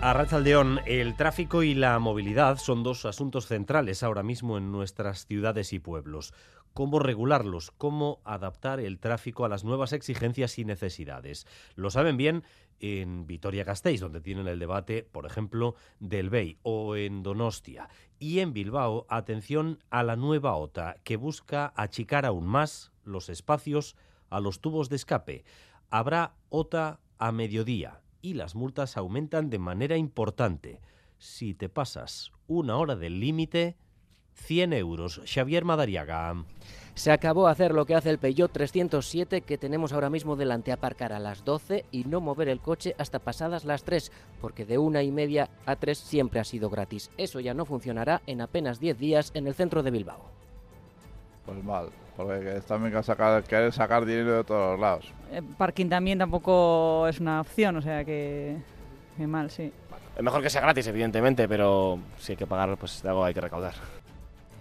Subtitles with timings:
[0.00, 5.26] A Rachaldeón, el tráfico y la movilidad son dos asuntos centrales ahora mismo en nuestras
[5.26, 6.32] ciudades y pueblos.
[6.72, 7.72] ¿Cómo regularlos?
[7.72, 11.48] ¿Cómo adaptar el tráfico a las nuevas exigencias y necesidades?
[11.74, 12.44] Lo saben bien
[12.78, 17.88] en Vitoria-Gasteiz, donde tienen el debate, por ejemplo, del BEI, o en Donostia.
[18.20, 23.96] Y en Bilbao, atención a la nueva OTA, que busca achicar aún más los espacios
[24.30, 25.44] a los tubos de escape.
[25.90, 30.80] Habrá OTA a mediodía y las multas aumentan de manera importante.
[31.18, 33.76] Si te pasas una hora del límite,
[34.34, 35.20] 100 euros.
[35.26, 36.44] Xavier Madariaga.
[36.94, 41.12] Se acabó hacer lo que hace el Peugeot 307 que tenemos ahora mismo delante, aparcar
[41.12, 44.10] a las 12 y no mover el coche hasta pasadas las 3,
[44.40, 47.10] porque de una y media a 3 siempre ha sido gratis.
[47.16, 50.37] Eso ya no funcionará en apenas 10 días en el centro de Bilbao.
[51.48, 55.10] Pues mal, porque también que sacar, querer sacar dinero de todos los lados.
[55.32, 58.58] El parking también tampoco es una opción, o sea que,
[59.16, 59.72] que mal, sí.
[60.14, 63.32] Es mejor que sea gratis, evidentemente, pero si hay que pagar, pues de algo hay
[63.32, 63.72] que recaudar.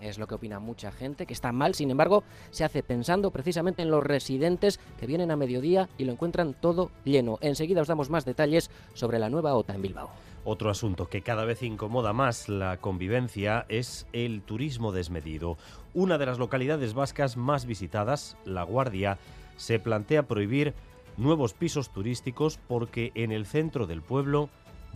[0.01, 3.81] Es lo que opina mucha gente, que está mal, sin embargo, se hace pensando precisamente
[3.81, 7.37] en los residentes que vienen a mediodía y lo encuentran todo lleno.
[7.41, 10.09] Enseguida os damos más detalles sobre la nueva OTA en Bilbao.
[10.49, 15.57] Otro asunto que cada vez incomoda más la convivencia es el turismo desmedido.
[15.93, 19.17] Una de las localidades vascas más visitadas, La Guardia,
[19.57, 20.73] se plantea prohibir
[21.17, 24.47] nuevos pisos turísticos porque en el centro del pueblo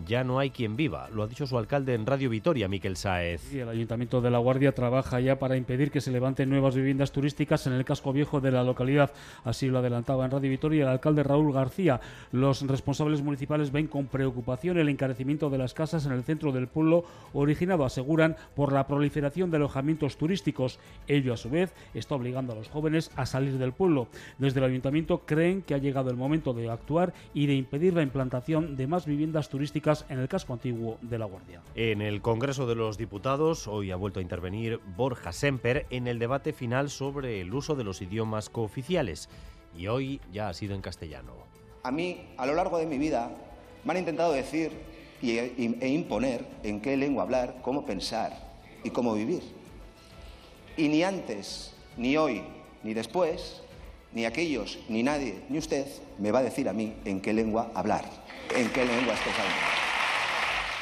[0.08, 1.10] ya no hay quien viva.
[1.14, 3.54] Lo ha dicho su alcalde en Radio Vitoria, Miquel Saez.
[3.54, 7.12] Y el Ayuntamiento de La Guardia trabaja ya para impedir que se levanten nuevas viviendas
[7.12, 9.12] turísticas en el casco viejo de la localidad.
[9.44, 12.02] Así lo adelantaba en Radio Vitoria el alcalde Raúl García.
[12.32, 16.68] Los responsables municipales ven con preocupación el encarecimiento de las casas en el centro del
[16.68, 20.80] pueblo, originado, aseguran, por la proliferación de alojamientos turísticos.
[21.08, 24.08] Ello, a su vez, está obligando a los jóvenes a salir del pueblo.
[24.38, 28.04] Desde el Ayuntamiento creen que ha llegado el momento de actuar y de impedir la
[28.04, 31.62] implantación de más viviendas turísticas en el casco antiguo de La Guardia.
[31.76, 36.20] En el Congreso de los Diputados hoy ha vuelto a intervenir Borja Semper en el
[36.20, 39.28] debate final sobre el uso de los idiomas cooficiales
[39.76, 41.34] y hoy ya ha sido en castellano.
[41.84, 43.32] A mí, a lo largo de mi vida,
[43.84, 44.72] me han intentado decir
[45.20, 48.52] y, e, e imponer en qué lengua hablar, cómo pensar
[48.84, 49.42] y cómo vivir.
[50.78, 52.44] Y ni antes, ni hoy,
[52.84, 53.64] ni después,
[54.14, 55.86] ni aquellos, ni nadie, ni usted
[56.20, 58.06] me va a decir a mí en qué lengua hablar,
[58.56, 59.82] en qué lengua hablando.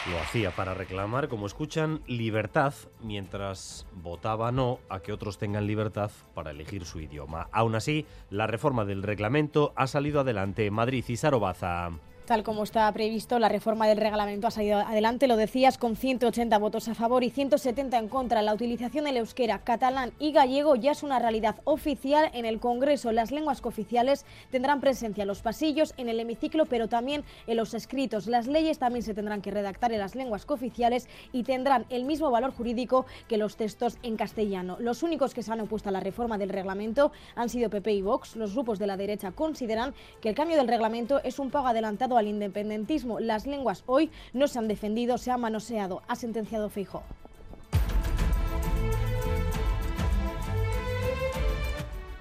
[0.09, 6.09] Lo hacía para reclamar, como escuchan, libertad mientras votaba no a que otros tengan libertad
[6.33, 7.47] para elegir su idioma.
[7.51, 10.71] Aún así, la reforma del reglamento ha salido adelante.
[10.71, 11.91] Madrid y Sarobaza.
[12.29, 16.59] Tal como está previsto, la reforma del reglamento ha salido adelante, lo decías, con 180
[16.59, 18.43] votos a favor y 170 en contra.
[18.43, 23.11] La utilización del euskera, catalán y gallego ya es una realidad oficial en el Congreso.
[23.11, 27.73] Las lenguas cooficiales tendrán presencia en los pasillos, en el hemiciclo, pero también en los
[27.73, 28.27] escritos.
[28.27, 32.29] Las leyes también se tendrán que redactar en las lenguas cooficiales y tendrán el mismo
[32.29, 34.77] valor jurídico que los textos en castellano.
[34.79, 38.01] Los únicos que se han opuesto a la reforma del reglamento han sido PP y
[38.03, 38.35] Vox.
[38.35, 42.18] Los grupos de la derecha consideran que el cambio del reglamento es un pago adelantado
[42.19, 43.19] al independentismo.
[43.19, 47.03] Las lenguas hoy no se han defendido, se han manoseado, ha sentenciado Fijo.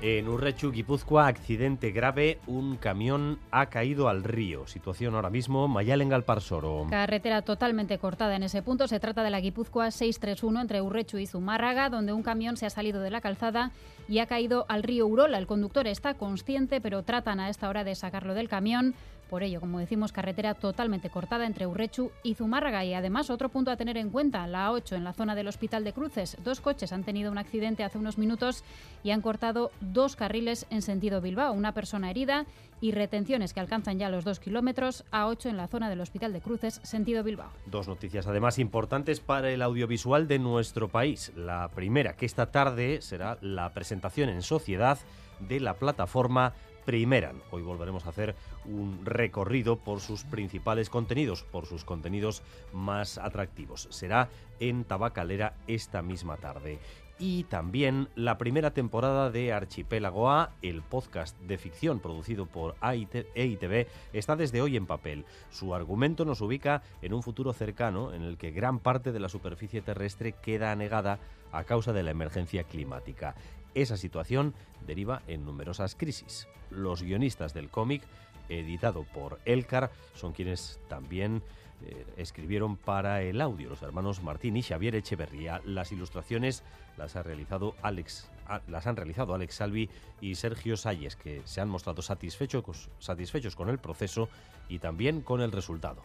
[0.00, 4.68] En Urrechu, Guipúzcoa, accidente grave, un camión ha caído al río.
[4.68, 6.86] Situación ahora mismo, Mayalen Galparsoro.
[6.88, 8.86] Carretera totalmente cortada en ese punto.
[8.86, 12.70] Se trata de la Guipúzcoa 631 entre Urrechu y Zumárraga, donde un camión se ha
[12.70, 13.72] salido de la calzada
[14.08, 15.36] y ha caído al río Urola.
[15.36, 18.94] El conductor está consciente, pero tratan a esta hora de sacarlo del camión.
[19.28, 22.84] Por ello, como decimos, carretera totalmente cortada entre Urrechu y Zumárraga.
[22.84, 25.84] Y además, otro punto a tener en cuenta, la A8 en la zona del Hospital
[25.84, 26.36] de Cruces.
[26.42, 28.64] Dos coches han tenido un accidente hace unos minutos
[29.02, 31.52] y han cortado dos carriles en sentido Bilbao.
[31.52, 32.46] Una persona herida
[32.80, 35.04] y retenciones que alcanzan ya los dos kilómetros.
[35.12, 37.50] A8 en la zona del Hospital de Cruces, sentido Bilbao.
[37.66, 41.32] Dos noticias además importantes para el audiovisual de nuestro país.
[41.36, 44.98] La primera, que esta tarde será la presentación en sociedad
[45.40, 46.54] de la plataforma
[46.84, 47.42] Primeran.
[47.50, 48.34] Hoy volveremos a hacer
[48.68, 52.42] un recorrido por sus principales contenidos, por sus contenidos
[52.72, 53.88] más atractivos.
[53.90, 54.28] Será
[54.60, 56.78] en Tabacalera esta misma tarde.
[57.20, 63.88] Y también la primera temporada de Archipélago A, el podcast de ficción producido por EITV,
[64.12, 65.24] está desde hoy en papel.
[65.50, 69.28] Su argumento nos ubica en un futuro cercano en el que gran parte de la
[69.28, 71.18] superficie terrestre queda anegada
[71.50, 73.34] a causa de la emergencia climática.
[73.74, 74.54] Esa situación
[74.86, 76.46] deriva en numerosas crisis.
[76.70, 78.02] Los guionistas del cómic,
[78.48, 81.42] editado por Elcar, son quienes también
[81.86, 85.60] eh, escribieron para el audio los hermanos Martín y Xavier Echeverría.
[85.64, 86.62] Las ilustraciones
[86.96, 88.28] las ha realizado Alex
[88.66, 89.90] las han realizado Alex Salvi
[90.20, 94.28] y Sergio Salles, que se han mostrado satisfechos, satisfechos con el proceso
[94.68, 96.02] y también con el resultado.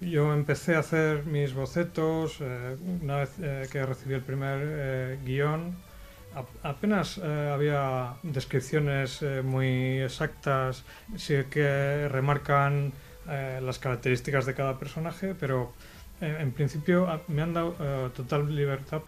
[0.00, 5.18] Yo empecé a hacer mis bocetos eh, una vez eh, que recibí el primer eh,
[5.24, 5.76] guion.
[6.62, 10.84] Apenas había descripciones muy exactas,
[11.16, 12.92] sí que remarcan
[13.26, 15.72] las características de cada personaje, pero
[16.20, 17.74] en principio me han dado
[18.10, 19.02] total libertad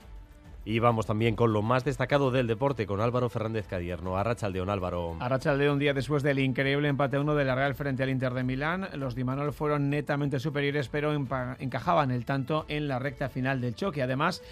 [0.67, 4.17] y vamos también con lo más destacado del deporte, con Álvaro Fernández Cadierno.
[4.17, 5.15] Arrachaldeón, Álvaro.
[5.21, 8.89] Arrachaldeón, día después del increíble empate 1 de la Real frente al Inter de Milán.
[8.95, 14.03] Los Dimanol fueron netamente superiores, pero encajaban el tanto en la recta final del choque.
[14.03, 14.43] Además,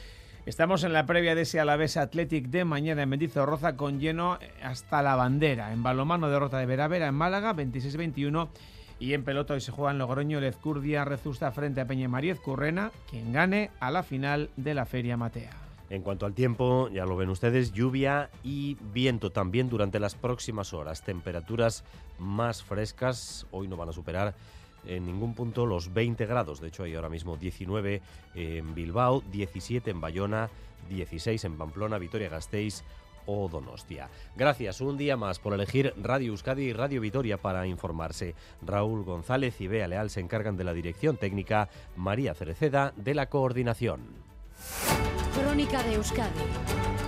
[0.44, 5.00] Estamos en la previa de ese Alavés Athletic de mañana en Mendizorroza con lleno hasta
[5.00, 5.72] la bandera.
[5.72, 8.48] En balomano derrota de Veravera en Málaga 26-21
[8.98, 12.90] y en pelota hoy se juega en Logroño Lezcurdia Rezusta frente a Peña Mariez Currena,
[13.08, 15.52] quien gane a la final de la Feria Matea.
[15.90, 20.74] En cuanto al tiempo, ya lo ven ustedes, lluvia y viento también durante las próximas
[20.74, 21.02] horas.
[21.02, 21.84] Temperaturas
[22.18, 24.34] más frescas, hoy no van a superar
[24.86, 26.60] en ningún punto los 20 grados.
[26.60, 28.02] De hecho, hay ahora mismo 19
[28.34, 30.50] en Bilbao, 17 en Bayona,
[30.88, 32.82] 16 en Pamplona, Vitoria-Gasteiz
[33.26, 34.08] o Donostia.
[34.36, 38.34] Gracias un día más por elegir Radio Euskadi y Radio Vitoria para informarse.
[38.62, 43.26] Raúl González y Bea Leal se encargan de la dirección técnica, María Cereceda de la
[43.26, 44.00] coordinación.
[45.34, 46.40] Crónica de Euskadi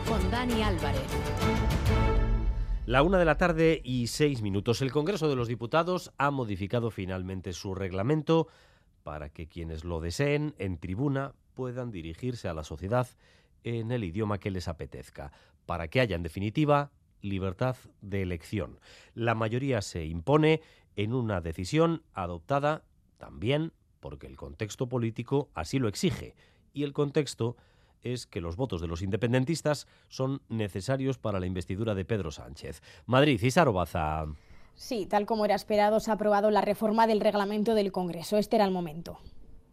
[0.08, 1.02] con Dani Álvarez.
[2.86, 4.82] La una de la tarde y seis minutos.
[4.82, 8.46] El Congreso de los Diputados ha modificado finalmente su reglamento
[9.02, 13.08] para que quienes lo deseen en tribuna puedan dirigirse a la sociedad
[13.62, 15.32] en el idioma que les apetezca,
[15.64, 16.90] para que haya en definitiva
[17.22, 18.78] libertad de elección.
[19.14, 20.60] La mayoría se impone
[20.94, 22.84] en una decisión adoptada
[23.16, 26.36] también porque el contexto político así lo exige
[26.74, 27.56] y el contexto
[28.04, 32.82] es que los votos de los independentistas son necesarios para la investidura de Pedro Sánchez.
[33.06, 34.26] Madrid, y Baza.
[34.74, 38.36] Sí, tal como era esperado, se ha aprobado la reforma del reglamento del Congreso.
[38.36, 39.18] Este era el momento.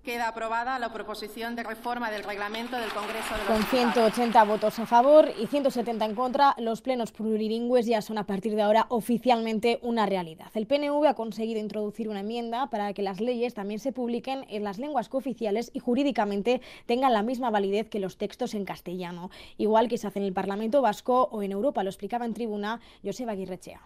[0.03, 4.79] Queda aprobada la proposición de reforma del reglamento del Congreso de los Con 180 votos
[4.79, 8.87] a favor y 170 en contra, los plenos plurilingües ya son a partir de ahora
[8.89, 10.47] oficialmente una realidad.
[10.55, 14.63] El PNV ha conseguido introducir una enmienda para que las leyes también se publiquen en
[14.63, 19.87] las lenguas cooficiales y jurídicamente tengan la misma validez que los textos en castellano, igual
[19.87, 23.33] que se hace en el Parlamento Vasco o en Europa, lo explicaba en tribuna Joseba
[23.33, 23.81] Aguirrechea.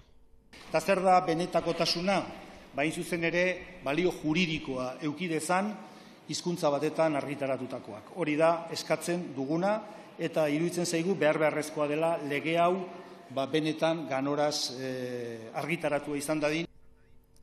[8.71, 9.81] Eskatzen duguna
[10.17, 12.17] eta dela
[13.29, 15.51] ba, benetan eh.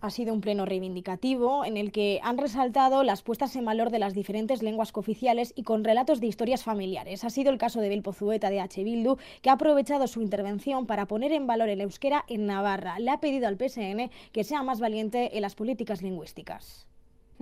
[0.01, 4.01] Ha sido un pleno reivindicativo en el que han resaltado las puestas en valor de
[4.01, 7.23] las diferentes lenguas cooficiales y con relatos de historias familiares.
[7.23, 8.83] Ha sido el caso de Belpozueta de H.
[8.83, 12.99] Bildu, que ha aprovechado su intervención para poner en valor el euskera en Navarra.
[12.99, 16.89] Le ha pedido al PSN que sea más valiente en las políticas lingüísticas.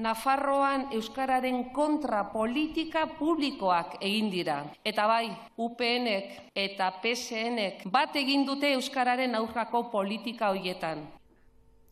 [0.00, 4.62] Nafarroan euskararen kontra politika publikoak egin dira.
[4.84, 5.26] Eta bai,
[5.60, 11.04] UPNek eta PSNek bat egin dute euskararen aurrako politika hoietan.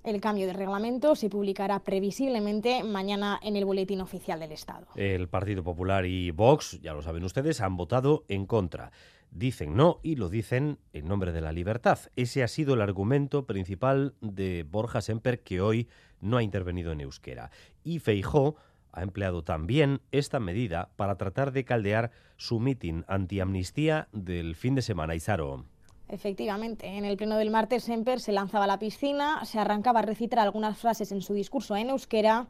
[0.05, 4.87] El cambio de reglamento se publicará previsiblemente mañana en el Boletín Oficial del Estado.
[4.95, 8.91] El Partido Popular y Vox, ya lo saben ustedes, han votado en contra.
[9.31, 11.99] Dicen no y lo dicen en nombre de la libertad.
[12.17, 15.89] Ese ha sido el argumento principal de Borja Semper, que hoy
[16.21, 17.51] no ha intervenido en euskera.
[17.85, 18.57] Y Feijó
[18.93, 24.83] ha empleado también esta medida para tratar de caldear su mitin antiamnistía del fin de
[24.83, 25.15] semana.
[25.15, 25.65] Isaro.
[26.09, 30.03] Efectivamente, en el pleno del martes Semper se lanzaba a la piscina, se arrancaba a
[30.03, 32.49] recitar algunas frases en su discurso en euskera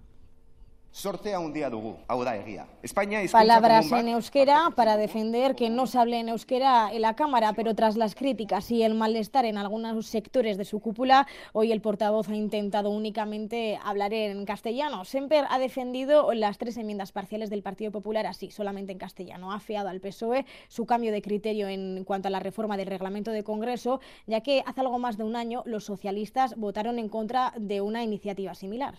[0.90, 2.66] Sortea un día dugu, hau da egia.
[2.82, 7.52] España Palabras en euskera para defender que no se hable en euskera en la Cámara,
[7.52, 11.80] pero tras las críticas y el malestar en algunos sectores de su cúpula, hoy el
[11.80, 15.04] portavoz ha intentado únicamente hablar en castellano.
[15.04, 19.52] Semper ha defendido las tres enmiendas parciales del Partido Popular así, solamente en castellano.
[19.52, 23.30] Ha fiado al PSOE su cambio de criterio en cuanto a la reforma del reglamento
[23.30, 27.52] de Congreso, ya que hace algo más de un año los socialistas votaron en contra
[27.56, 28.94] de una iniciativa similar.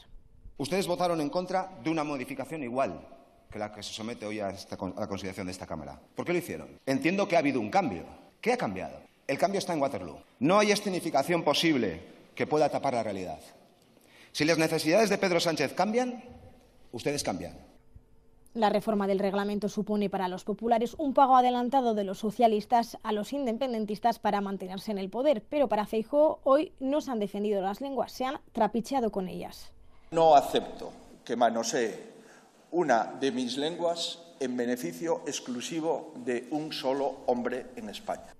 [0.59, 2.99] Ustedes votaron en contra de una modificación igual
[3.49, 5.97] que la que se somete hoy a, la consideración de esta Cámara.
[6.13, 6.67] ¿Por qué lo hicieron?
[6.85, 8.03] Entiendo que ha habido un cambio.
[8.41, 8.99] ¿Qué ha cambiado?
[9.25, 10.19] El cambio está en Waterloo.
[10.39, 12.01] No hay escenificación posible
[12.35, 13.39] que pueda tapar la realidad.
[14.33, 16.21] Si las necesidades de Pedro Sánchez cambian,
[16.91, 17.57] ustedes cambian.
[18.53, 23.13] La reforma del reglamento supone para los populares un pago adelantado de los socialistas a
[23.13, 27.61] los independentistas para mantenerse en el poder, pero para Feijóo hoy no se han defendido
[27.61, 29.71] las lenguas, se han trapicheado con ellas.
[30.11, 30.91] No acepto
[31.23, 31.93] que manosee
[32.71, 38.33] una de mis lenguas en beneficio exclusivo de un solo hombre en España.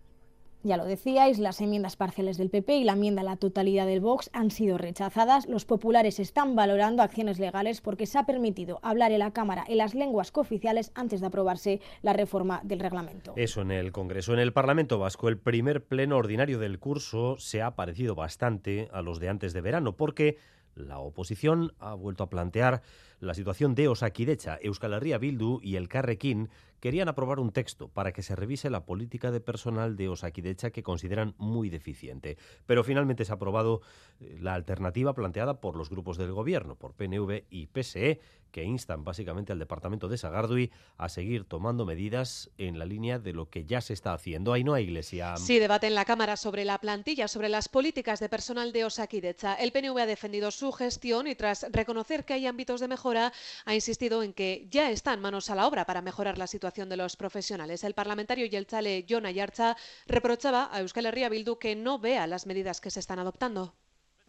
[0.64, 4.02] Ya lo decíais, las enmiendas parciales del PP y la enmienda a la totalidad del
[4.02, 5.48] Vox han sido rechazadas.
[5.48, 9.78] Los populares están valorando acciones legales porque se ha permitido hablar en la Cámara en
[9.78, 13.34] las lenguas cooficiales antes de aprobarse la reforma del reglamento.
[13.38, 14.34] Eso en el Congreso.
[14.34, 19.02] En el Parlamento Vasco, el primer pleno ordinario del curso se ha parecido bastante a
[19.02, 20.40] los de antes de verano porque
[20.80, 22.82] la oposición ha vuelto a plantear
[23.20, 28.12] la situación de Osakidecha, Euskal Herria Bildu y el Carrequín querían aprobar un texto para
[28.12, 32.38] que se revise la política de personal de Osakidecha que consideran muy deficiente.
[32.66, 33.82] Pero finalmente se ha aprobado
[34.20, 38.20] eh, la alternativa planteada por los grupos del gobierno, por PNV y PSE,
[38.52, 43.34] que instan básicamente al departamento de Sagardui a seguir tomando medidas en la línea de
[43.34, 44.54] lo que ya se está haciendo.
[44.54, 45.38] Ahí no hay iglesia.
[45.38, 49.54] Sí, debate en la Cámara sobre la plantilla, sobre las políticas de personal de Osakidecha.
[49.54, 53.32] El PNV ha defendido su gestión y tras reconocer que hay ámbitos de mejora,
[53.66, 56.98] ha insistido en que ya están manos a la obra para mejorar la situación de
[56.98, 57.84] los profesionales.
[57.84, 62.28] El parlamentario y el chale Jon Ayarza reprochaba a Euskal Herria Bildu que no vea
[62.28, 63.74] las medidas que se están adoptando.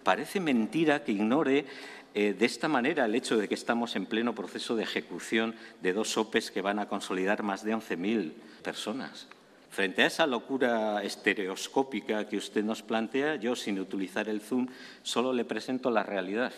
[0.02, 1.66] Parece mentira que ignore
[2.14, 5.92] eh, de esta manera el hecho de que estamos en pleno proceso de ejecución de
[5.92, 8.32] dos OPEs que van a consolidar más de 11.000
[8.62, 9.28] personas.
[9.68, 14.66] Frente a esa locura estereoscópica que usted nos plantea, yo, sin utilizar el Zoom,
[15.02, 16.52] solo le presento la realidad.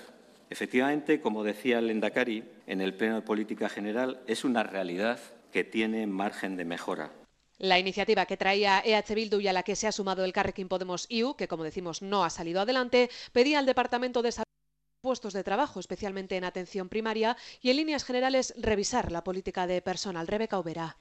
[0.49, 5.19] Efectivamente, como decía el Endacari en el Pleno de Política General, es una realidad
[5.53, 7.13] que tiene margen de mejora.
[7.59, 10.69] La iniciativa que traía EH Bildu y a la que se ha sumado el Carrequín
[10.69, 14.47] Podemos IU, que como decimos no ha salido adelante, pedía al Departamento de Salud
[15.01, 19.83] puestos de trabajo, especialmente en atención primaria, y en líneas generales revisar la política de
[19.83, 20.29] personal.
[20.29, 20.97] Rebeca Ubera.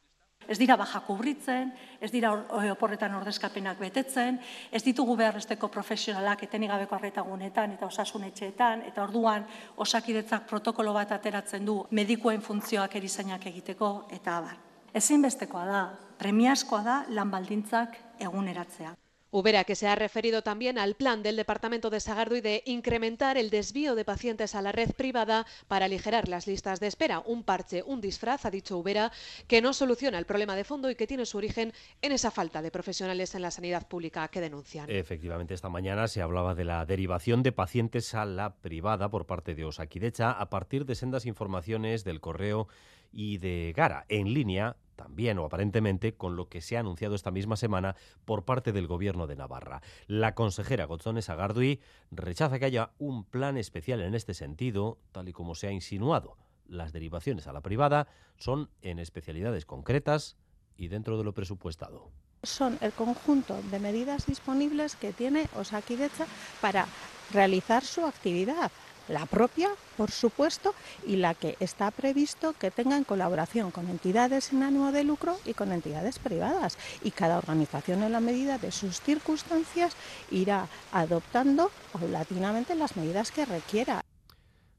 [0.52, 1.70] Ez dira baja kubritzen,
[2.04, 2.34] ez dira
[2.74, 4.40] oporretan ordezkapenak betetzen,
[4.72, 9.46] ez ditugu behar besteko profesionalak etenik gabeko arretagunetan eta osasunetxeetan, eta orduan
[9.80, 14.60] osakidetzak protokolo bat ateratzen du medikuen funtzioak erizainak egiteko, eta abar.
[14.92, 15.86] Ezinbestekoa da,
[16.20, 18.92] premiazkoa da lan baldintzak eguneratzea.
[19.32, 23.50] Ubera, que se ha referido también al plan del Departamento de Sagardui de incrementar el
[23.50, 27.24] desvío de pacientes a la red privada para aligerar las listas de espera.
[27.26, 29.10] Un parche, un disfraz, ha dicho Ubera,
[29.48, 31.72] que no soluciona el problema de fondo y que tiene su origen
[32.02, 34.90] en esa falta de profesionales en la sanidad pública que denuncian.
[34.90, 39.56] Efectivamente, esta mañana se hablaba de la derivación de pacientes a la privada por parte
[39.56, 42.68] de Osakidecha a partir de sendas informaciones del correo
[43.12, 47.32] y de Gara en línea también o aparentemente con lo que se ha anunciado esta
[47.32, 49.82] misma semana por parte del Gobierno de Navarra.
[50.06, 51.80] La consejera Gozones Agardui
[52.12, 56.38] rechaza que haya un plan especial en este sentido, tal y como se ha insinuado.
[56.68, 60.38] Las derivaciones a la privada son en especialidades concretas
[60.78, 62.12] y dentro de lo presupuestado
[62.44, 66.26] son el conjunto de medidas disponibles que tiene Osakidecha
[66.60, 66.88] para
[67.32, 68.72] realizar su actividad
[69.08, 70.74] la propia, por supuesto,
[71.06, 75.38] y la que está previsto que tenga en colaboración con entidades sin ánimo de lucro
[75.46, 76.78] y con entidades privadas.
[77.04, 79.96] Y cada organización, en la medida de sus circunstancias,
[80.30, 84.02] irá adoptando paulatinamente las medidas que requiera.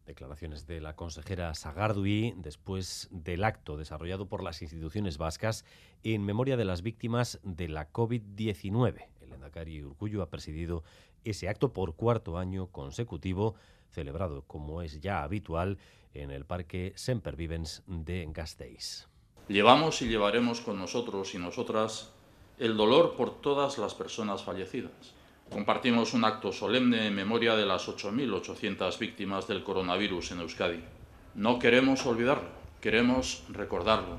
[0.07, 5.65] Declaraciones de la consejera Sagardui después del acto desarrollado por las instituciones vascas
[6.03, 9.07] en memoria de las víctimas de la COVID-19.
[9.21, 10.83] El Endacari Urcullo ha presidido
[11.25, 13.55] ese acto por cuarto año consecutivo
[13.93, 15.79] celebrado, como es ya habitual,
[16.15, 19.09] en el Parque Sempervivens de Gasteiz.
[19.49, 22.13] Llevamos y llevaremos con nosotros y nosotras
[22.59, 25.15] el dolor por todas las personas fallecidas.
[25.51, 30.81] Compartimos un acto solemne en memoria de las 8.800 víctimas del coronavirus en Euskadi.
[31.35, 32.49] No queremos olvidarlo,
[32.81, 34.19] queremos recordarlo.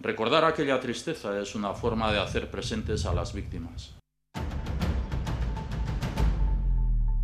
[0.00, 3.94] Recordar aquella tristeza es una forma de hacer presentes a las víctimas.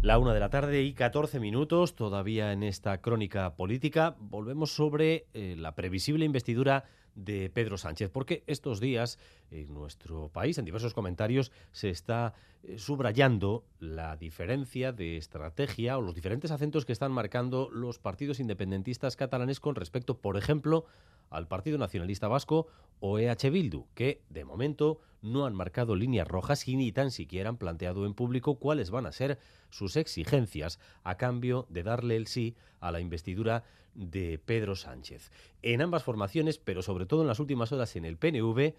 [0.02, 5.26] La una de la tarde y 14 minutos, todavía en esta crónica política, volvemos sobre
[5.34, 9.18] eh, la previsible investidura de Pedro Sánchez, porque estos días
[9.50, 12.32] en nuestro país, en diversos comentarios, se está
[12.76, 19.16] subrayando la diferencia de estrategia o los diferentes acentos que están marcando los partidos independentistas
[19.16, 20.84] catalanes con respecto, por ejemplo,
[21.30, 22.66] al Partido Nacionalista Vasco
[22.98, 27.48] o EH Bildu, que de momento no han marcado líneas rojas y ni tan siquiera
[27.48, 29.38] han planteado en público cuáles van a ser
[29.70, 33.64] sus exigencias a cambio de darle el sí a la investidura
[33.94, 35.30] de Pedro Sánchez.
[35.62, 38.74] En ambas formaciones, pero sobre todo en las últimas horas en el PNV,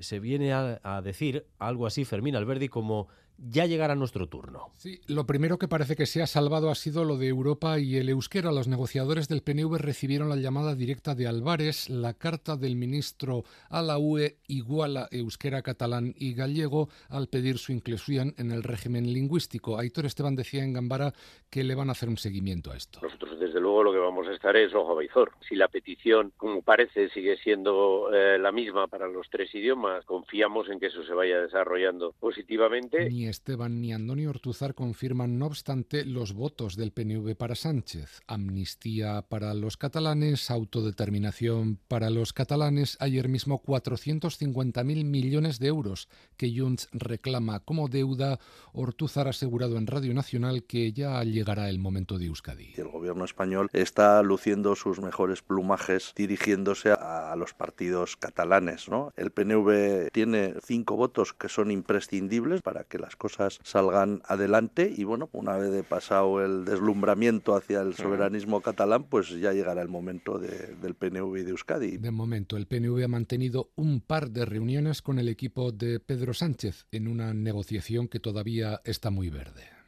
[0.00, 4.72] se viene a, decir algo así Fermín Alberdi como ya llegará nuestro turno.
[4.76, 7.96] Sí, lo primero que parece que se ha salvado ha sido lo de Europa y
[7.96, 8.50] el euskera.
[8.50, 11.88] Los negociadores del PNV recibieron la llamada directa de Álvarez.
[11.88, 17.72] La carta del ministro a la UE iguala euskera, catalán y gallego al pedir su
[17.72, 19.78] inclusión en el régimen lingüístico.
[19.78, 21.12] Aitor Esteban decía en Gambara
[21.50, 23.00] que le van a hacer un seguimiento a esto.
[23.02, 25.32] Nosotros, desde luego, lo que vamos a estar es ojo a Baizor.
[25.48, 30.68] Si la petición, como parece, sigue siendo eh, la misma para los tres idiomas, confiamos
[30.68, 33.08] en que eso se vaya desarrollando positivamente.
[33.10, 38.20] Ni Esteban ni Antonio Ortuzar confirman, no obstante, los votos del PNV para Sánchez.
[38.26, 42.96] Amnistía para los catalanes, autodeterminación para los catalanes.
[43.00, 48.38] Ayer mismo 450.000 millones de euros que Junts reclama como deuda.
[48.72, 52.74] Ortuzar ha asegurado en Radio Nacional que ya llegará el momento de Euskadi.
[52.76, 58.88] El gobierno español está luciendo sus mejores plumajes dirigiéndose a los partidos catalanes.
[59.16, 65.04] El PNV tiene cinco votos que son imprescindibles para que las cosas salgan adelante y
[65.04, 69.88] bueno, una vez de pasado el deslumbramiento hacia el soberanismo catalán, pues ya llegará el
[69.88, 71.98] momento de, del PNV y de Euskadi.
[71.98, 76.32] De momento, el PNV ha mantenido un par de reuniones con el equipo de Pedro
[76.32, 79.78] Sánchez en una negociación que todavía está muy verde.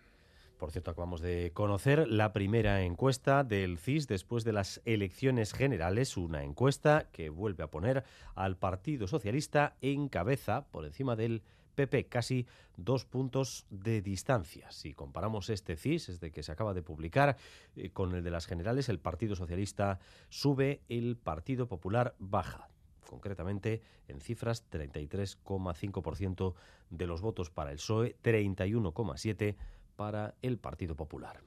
[0.61, 6.19] Por cierto, acabamos de conocer la primera encuesta del CIS después de las elecciones generales,
[6.19, 11.41] una encuesta que vuelve a poner al Partido Socialista en cabeza por encima del
[11.75, 12.47] PP, casi
[12.77, 14.71] dos puntos de distancia.
[14.71, 17.37] Si comparamos este CIS, es de que se acaba de publicar,
[17.77, 19.99] eh, con el de las generales, el Partido Socialista
[20.29, 22.69] sube, el Partido Popular baja
[23.11, 26.55] concretamente en cifras 33,5%
[26.91, 29.57] de los votos para el PSOE, 31,7%
[29.97, 31.43] para el Partido Popular.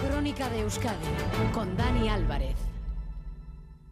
[0.00, 1.06] Crónica de Euskadi
[1.54, 2.75] con Dani Álvarez.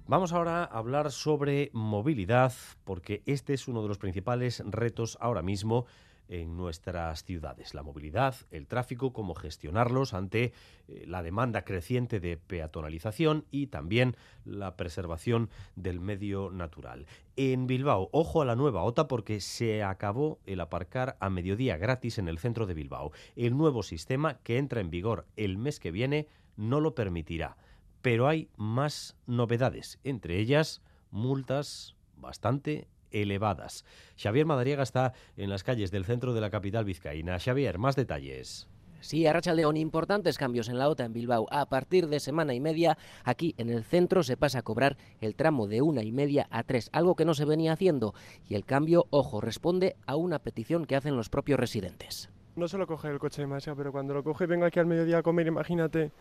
[0.06, 2.52] Vamos ahora a hablar sobre movilidad,
[2.84, 5.86] porque este es uno de los principales retos ahora mismo
[6.28, 7.72] en nuestras ciudades.
[7.72, 10.52] La movilidad, el tráfico, cómo gestionarlos ante
[10.88, 17.06] eh, la demanda creciente de peatonalización y también la preservación del medio natural.
[17.36, 22.18] En Bilbao, ojo a la nueva OTA porque se acabó el aparcar a mediodía gratis
[22.18, 23.12] en el centro de Bilbao.
[23.36, 27.56] El nuevo sistema que entra en vigor el mes que viene no lo permitirá.
[28.04, 33.86] Pero hay más novedades, entre ellas multas bastante elevadas.
[34.18, 37.38] Xavier Madariaga está en las calles del centro de la capital vizcaína.
[37.38, 38.68] Xavier, más detalles.
[39.00, 39.24] Sí,
[39.54, 41.46] León, importantes cambios en la OTA en Bilbao.
[41.50, 45.34] A partir de semana y media, aquí en el centro se pasa a cobrar el
[45.34, 48.12] tramo de una y media a tres, algo que no se venía haciendo.
[48.46, 52.28] Y el cambio, ojo, responde a una petición que hacen los propios residentes.
[52.54, 55.18] No suelo coger el coche demasiado, pero cuando lo coge y vengo aquí al mediodía
[55.18, 56.12] a comer, imagínate,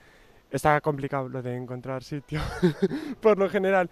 [0.53, 2.39] está complicado lo de encontrar sitio,
[3.21, 3.89] por lo general.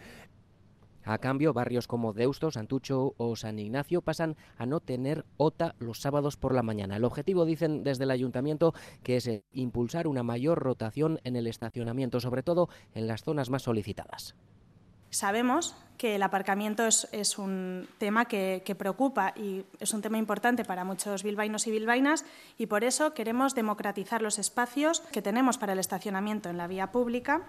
[1.03, 5.99] A cambio, barrios como Deusto, Santucho o San Ignacio pasan a no tener OTA los
[5.99, 6.95] sábados por la mañana.
[6.95, 12.19] El objetivo, dicen desde el ayuntamiento, que es impulsar una mayor rotación en el estacionamiento,
[12.19, 14.35] sobre todo en las zonas más solicitadas.
[15.11, 20.65] Sabemos que el aparcamiento es, un tema que, que, preocupa y es un tema importante
[20.65, 22.25] para muchos bilbaínos y bilbaínas
[22.57, 26.91] y por eso queremos democratizar los espacios que tenemos para el estacionamiento en la vía
[26.91, 27.43] pública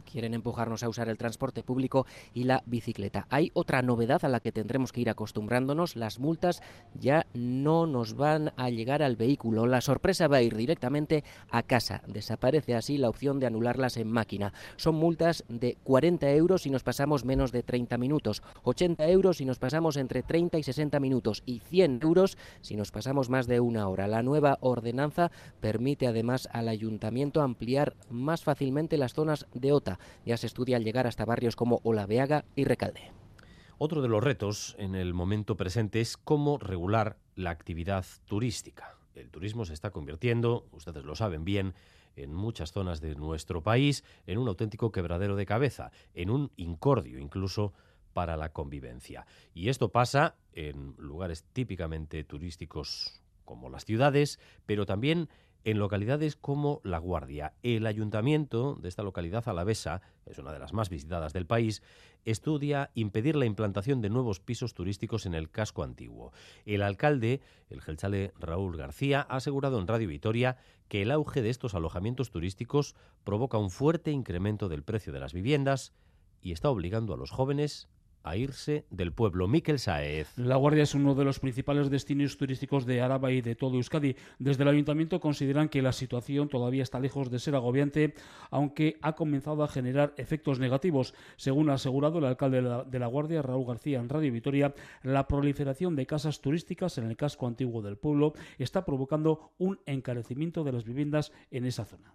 [0.00, 3.26] quieren empujarnos a usar el transporte público y la bicicleta.
[3.30, 5.96] Hay otra novedad a la que tendremos que ir acostumbrándonos.
[5.96, 6.62] Las multas
[6.94, 9.66] ya no nos van a llegar al vehículo.
[9.66, 12.02] La sorpresa va a ir directamente a casa.
[12.06, 14.52] Desaparece así la opción de anularlas en máquina.
[14.76, 19.44] Son multas de 40 euros si nos pasamos menos de 30 minutos, 80 euros si
[19.44, 23.60] nos pasamos entre 30 y 60 minutos y 100 euros si nos pasamos más de
[23.60, 24.06] una hora.
[24.06, 25.30] La nueva ordenanza
[25.60, 29.72] permite además al ayuntamiento ampliar más fácilmente las zonas de
[30.26, 33.12] ya se estudia al llegar hasta barrios como Olaveaga y Recalde.
[33.78, 38.98] Otro de los retos en el momento presente es cómo regular la actividad turística.
[39.14, 41.74] El turismo se está convirtiendo, ustedes lo saben bien,
[42.16, 47.18] en muchas zonas de nuestro país en un auténtico quebradero de cabeza, en un incordio
[47.20, 47.72] incluso
[48.12, 49.26] para la convivencia.
[49.54, 55.28] Y esto pasa en lugares típicamente turísticos como las ciudades, pero también
[55.70, 57.52] en localidades como La Guardia.
[57.62, 61.82] El ayuntamiento de esta localidad alavesa, que es una de las más visitadas del país,
[62.24, 66.32] estudia impedir la implantación de nuevos pisos turísticos en el casco antiguo.
[66.64, 70.56] El alcalde, el gelchale Raúl García, ha asegurado en Radio Vitoria
[70.88, 75.34] que el auge de estos alojamientos turísticos provoca un fuerte incremento del precio de las
[75.34, 75.92] viviendas
[76.40, 77.90] y está obligando a los jóvenes
[78.28, 79.48] a irse del pueblo.
[79.48, 80.36] Miquel Saez.
[80.36, 84.16] La Guardia es uno de los principales destinos turísticos de Araba y de todo Euskadi.
[84.38, 88.14] Desde el ayuntamiento consideran que la situación todavía está lejos de ser agobiante,
[88.50, 91.14] aunque ha comenzado a generar efectos negativos.
[91.36, 95.96] Según ha asegurado el alcalde de la, Guardia, Raúl García, en Radio Vitoria, la proliferación
[95.96, 100.84] de casas turísticas en el casco antiguo del pueblo está provocando un encarecimiento de las
[100.84, 102.14] viviendas en esa zona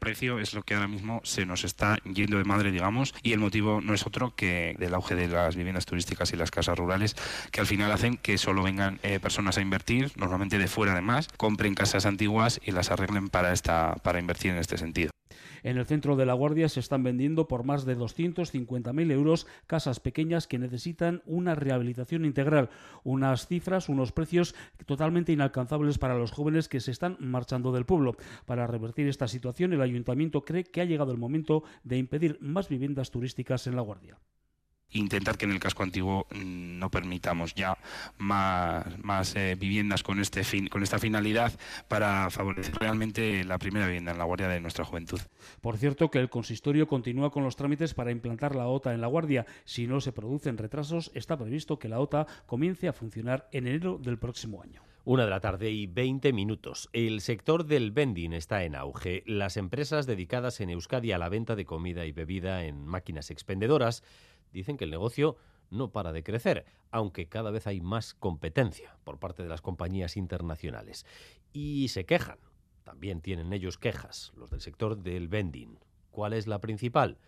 [0.00, 3.38] precio es lo que ahora mismo se nos está yendo de madre, digamos, y el
[3.38, 7.14] motivo no es otro que del auge de las viviendas turísticas y las casas rurales,
[7.52, 11.28] que al final hacen que solo vengan eh, personas a invertir, normalmente de fuera además,
[11.36, 15.10] compren casas antiguas y las arreglen para, esta, para invertir en este sentido.
[15.62, 20.00] En el centro de La Guardia se están vendiendo por más de 250.000 euros casas
[20.00, 22.70] pequeñas que necesitan una rehabilitación integral.
[23.04, 24.54] Unas cifras, unos precios
[24.86, 28.16] totalmente inalcanzables para los jóvenes que se están marchando del pueblo.
[28.46, 32.68] Para revertir esta situación, el ayuntamiento cree que ha llegado el momento de impedir más
[32.68, 34.18] viviendas turísticas en La Guardia
[34.92, 37.78] intentar que en el casco antiguo no permitamos ya
[38.18, 41.52] más, más eh, viviendas con este fin, con esta finalidad
[41.88, 45.20] para favorecer realmente la primera vivienda en la guardia de nuestra juventud.
[45.60, 49.06] Por cierto que el consistorio continúa con los trámites para implantar la OTA en la
[49.06, 49.46] guardia.
[49.64, 53.98] Si no se producen retrasos, está previsto que la OTA comience a funcionar en enero
[53.98, 54.82] del próximo año.
[55.04, 56.90] Una de la tarde y 20 minutos.
[56.92, 59.22] El sector del vending está en auge.
[59.26, 64.04] Las empresas dedicadas en Euskadi a la venta de comida y bebida en máquinas expendedoras
[64.52, 65.36] dicen que el negocio
[65.70, 70.16] no para de crecer, aunque cada vez hay más competencia por parte de las compañías
[70.16, 71.06] internacionales.
[71.52, 72.38] Y se quejan,
[72.84, 75.78] también tienen ellos quejas, los del sector del vending.
[76.10, 77.18] ¿Cuál es la principal?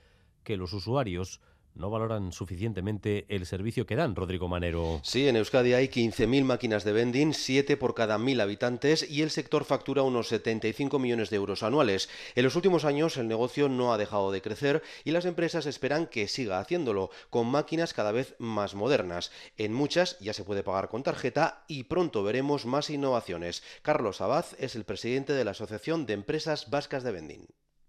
[0.43, 1.41] Que los usuarios
[1.75, 5.01] no valoran suficientemente el servicio que dan, Rodrigo Manero.
[5.03, 9.31] Sí, en Euskadi hay 15.000 máquinas de vending, 7 por cada 1.000 habitantes y el
[9.31, 12.09] sector factura unos 75 millones de euros anuales.
[12.35, 16.07] En los últimos años el negocio no ha dejado de crecer y las empresas esperan
[16.07, 19.31] que siga haciéndolo, con máquinas cada vez más modernas.
[19.57, 23.63] En muchas ya se puede pagar con tarjeta y pronto veremos más innovaciones.
[23.83, 27.47] Carlos Abad es el presidente de la Asociación de Empresas Vascas de Vending.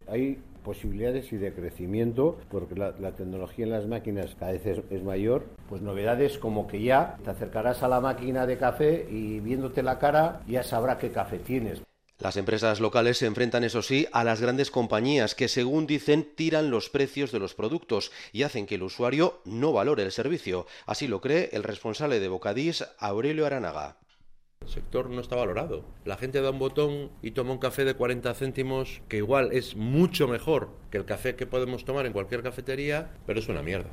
[0.07, 5.45] Hay posibilidades y de crecimiento porque la, tecnología en las máquinas cada vez es, mayor.
[5.69, 9.99] Pues novedades como que ya te acercarás a la máquina de café y viéndote la
[9.99, 11.81] cara ya sabrá qué café tienes.
[12.19, 16.69] Las empresas locales se enfrentan, eso sí, a las grandes compañías que, según dicen, tiran
[16.69, 20.65] los precios de los productos y hacen que el usuario no valore el servicio.
[20.85, 23.97] Así lo cree el responsable de Bocadís, Aurelio Aranaga.
[24.63, 25.83] El sector no está valorado.
[26.05, 29.75] La gente da un botón y toma un café de 40 céntimos, que igual es
[29.75, 33.89] mucho mejor que el café que podemos tomar en cualquier cafetería, pero es una mierda.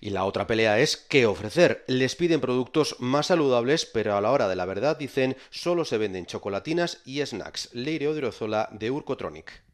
[0.00, 1.84] Y la otra pelea es qué ofrecer.
[1.88, 5.98] Les piden productos más saludables, pero a la hora de la verdad dicen solo se
[5.98, 7.70] venden chocolatinas y snacks.
[7.72, 9.67] Leire Odrozola de Urcotronic.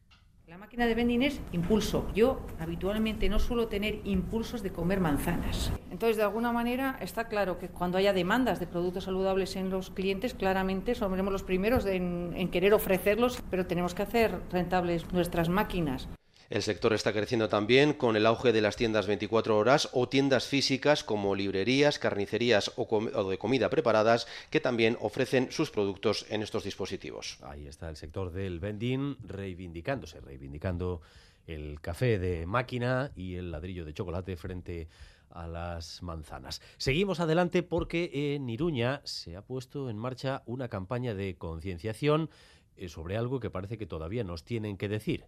[0.55, 2.07] La máquina de vending es impulso.
[2.15, 5.69] Yo habitualmente no suelo tener impulsos de comer manzanas.
[5.91, 9.89] Entonces, de alguna manera, está claro que cuando haya demandas de productos saludables en los
[9.89, 15.49] clientes, claramente somos los primeros en, en querer ofrecerlos, pero tenemos que hacer rentables nuestras
[15.49, 16.07] máquinas.
[16.49, 20.45] El sector está creciendo también con el auge de las tiendas 24 horas o tiendas
[20.45, 26.63] físicas como librerías, carnicerías o, de comida preparadas que también ofrecen sus productos en estos
[26.63, 27.39] dispositivos.
[27.41, 31.01] Ahí está el sector del vending reivindicándose, reivindicando
[31.47, 34.87] el café de máquina y el ladrillo de chocolate frente
[35.31, 36.61] a las manzanas.
[36.77, 42.29] Seguimos adelante porque en Iruña se ha puesto en marcha una campaña de concienciación
[42.77, 45.25] eh, sobre algo que parece que todavía nos tienen que decir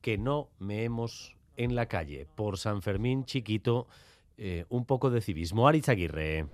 [0.00, 2.26] que no meemos en la calle.
[2.34, 3.86] Por San Fermín chiquito,
[4.38, 5.68] eh, un poco de civismo.
[5.68, 6.46] Aritz Aguirre.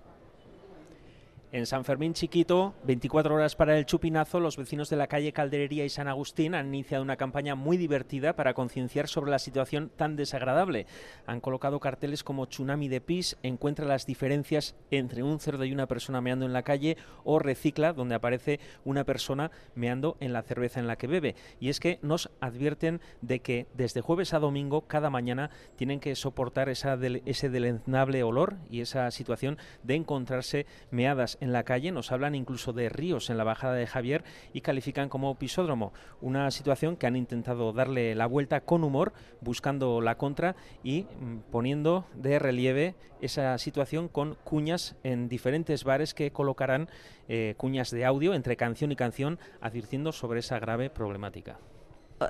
[1.57, 5.87] En San Fermín Chiquito, 24 horas para el chupinazo, los vecinos de la calle Calderería
[5.87, 10.17] y San Agustín han iniciado una campaña muy divertida para concienciar sobre la situación tan
[10.17, 10.87] desagradable.
[11.25, 15.87] Han colocado carteles como Tsunami de Pis, encuentra las diferencias entre un cerdo y una
[15.87, 20.79] persona meando en la calle, o Recicla, donde aparece una persona meando en la cerveza
[20.79, 21.37] en la que bebe.
[21.59, 26.17] Y es que nos advierten de que desde jueves a domingo, cada mañana, tienen que
[26.17, 32.35] soportar esa ese deleznable olor y esa situación de encontrarse meadas la calle, nos hablan
[32.35, 37.07] incluso de ríos en la bajada de Javier y califican como pisódromo, una situación que
[37.07, 42.95] han intentado darle la vuelta con humor, buscando la contra y mm, poniendo de relieve
[43.21, 46.89] esa situación con cuñas en diferentes bares que colocarán
[47.29, 51.59] eh, cuñas de audio entre canción y canción advirtiendo sobre esa grave problemática.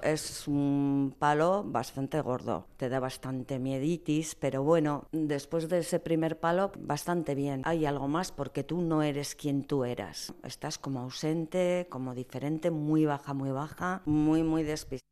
[0.03, 6.41] Es un palo bastante gordo, te da bastante mieditis, pero bueno, después de ese primer
[6.41, 7.63] palo, bastante bien.
[7.65, 10.35] Hay algo más porque tú no eres quien tú eras.
[10.43, 15.07] Estás como ausente, como diferente, muy baja, muy baja, muy, muy despistada.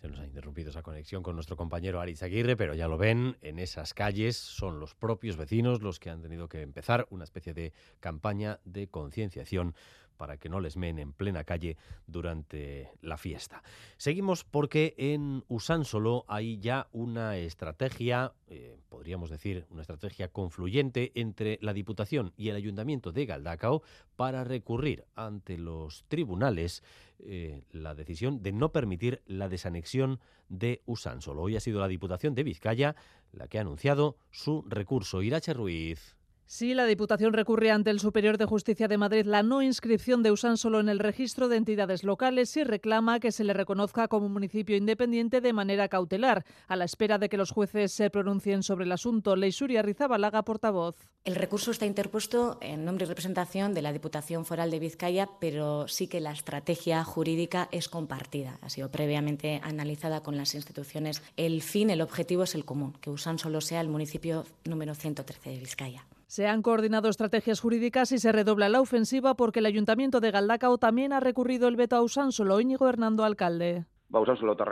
[0.00, 3.36] Se nos ha interrumpido esa conexión con nuestro compañero Aritz Aguirre, pero ya lo ven,
[3.42, 7.54] en esas calles son los propios vecinos los que han tenido que empezar una especie
[7.54, 9.74] de campaña de concienciación
[10.16, 13.62] para que no les meen en plena calle durante la fiesta.
[13.96, 21.58] Seguimos porque en Usánsolo hay ya una estrategia, eh, podríamos decir, una estrategia confluyente entre
[21.60, 23.82] la Diputación y el Ayuntamiento de Galdacao
[24.16, 26.82] para recurrir ante los tribunales
[27.18, 31.42] eh, la decisión de no permitir la desanexión de Usánsolo.
[31.42, 32.96] Hoy ha sido la Diputación de Vizcaya
[33.32, 35.22] la que ha anunciado su recurso.
[35.22, 36.16] Irache Ruiz.
[36.46, 40.30] Sí, la Diputación recurre ante el Superior de Justicia de Madrid la no inscripción de
[40.30, 44.76] Usánsolo en el registro de entidades locales y reclama que se le reconozca como municipio
[44.76, 48.92] independiente de manera cautelar, a la espera de que los jueces se pronuncien sobre el
[48.92, 49.36] asunto.
[49.36, 50.96] Leisuria Rizabalaga, portavoz.
[51.24, 55.88] El recurso está interpuesto en nombre y representación de la Diputación Foral de Vizcaya, pero
[55.88, 58.58] sí que la estrategia jurídica es compartida.
[58.60, 61.22] Ha sido previamente analizada con las instituciones.
[61.38, 65.58] El fin, el objetivo es el común, que Usánsolo sea el municipio número 113 de
[65.58, 66.04] Vizcaya.
[66.26, 70.78] Se han coordinado estrategias jurídicas y se redobla la ofensiva porque el Ayuntamiento de Galdacao
[70.78, 72.60] también ha recurrido el veto a Usánsolo.
[72.60, 73.84] Íñigo Hernando, alcalde.
[74.08, 74.20] Ba,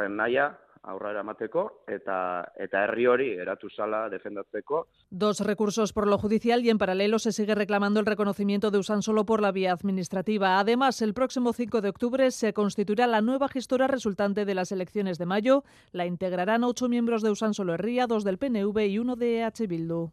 [0.08, 2.16] naia, aurrera emateko eta
[2.58, 4.86] eta herri hori eratu sala defendatzeko.
[5.10, 9.24] Dos recursos por lo judicial y en paralelo se sigue reclamando el reconocimiento de Usánsolo
[9.24, 10.58] por la vía administrativa.
[10.58, 15.18] Además, el próximo 5 de octubre se constituirá la nueva gestora resultante de las elecciones
[15.18, 15.64] de mayo.
[15.92, 20.10] La integrarán ocho miembros de Usánsolo Herría, dos del PNV y uno de EH Bildu.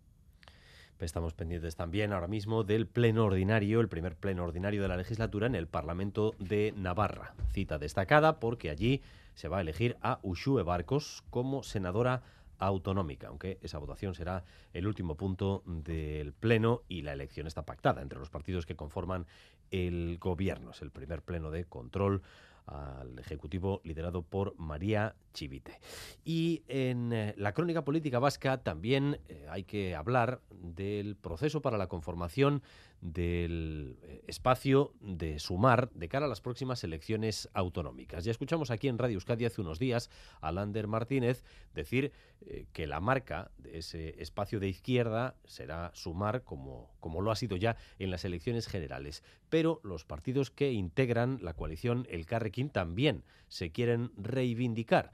[1.00, 5.48] Estamos pendientes también ahora mismo del pleno ordinario, el primer pleno ordinario de la legislatura
[5.48, 7.34] en el Parlamento de Navarra.
[7.54, 9.02] Cita destacada porque allí
[9.34, 12.24] se va a elegir a Ushue Barcos como senadora
[12.58, 18.02] autonómica, aunque esa votación será el último punto del pleno y la elección está pactada
[18.02, 19.26] entre los partidos que conforman
[19.72, 20.72] el gobierno.
[20.72, 22.24] Es el primer pleno de control
[22.70, 25.80] al Ejecutivo liderado por María Chivite.
[26.24, 31.78] Y en eh, la crónica política vasca también eh, hay que hablar del proceso para
[31.78, 32.62] la conformación
[33.02, 38.26] del eh, espacio de sumar de cara a las próximas elecciones autonómicas.
[38.26, 40.10] Ya escuchamos aquí en Radio Euskadi hace unos días
[40.42, 46.44] a Lander Martínez decir eh, que la marca de ese espacio de izquierda será sumar
[46.44, 49.24] como, como lo ha sido ya en las elecciones generales.
[49.50, 55.12] Pero los partidos que integran la coalición El Carrequín también se quieren reivindicar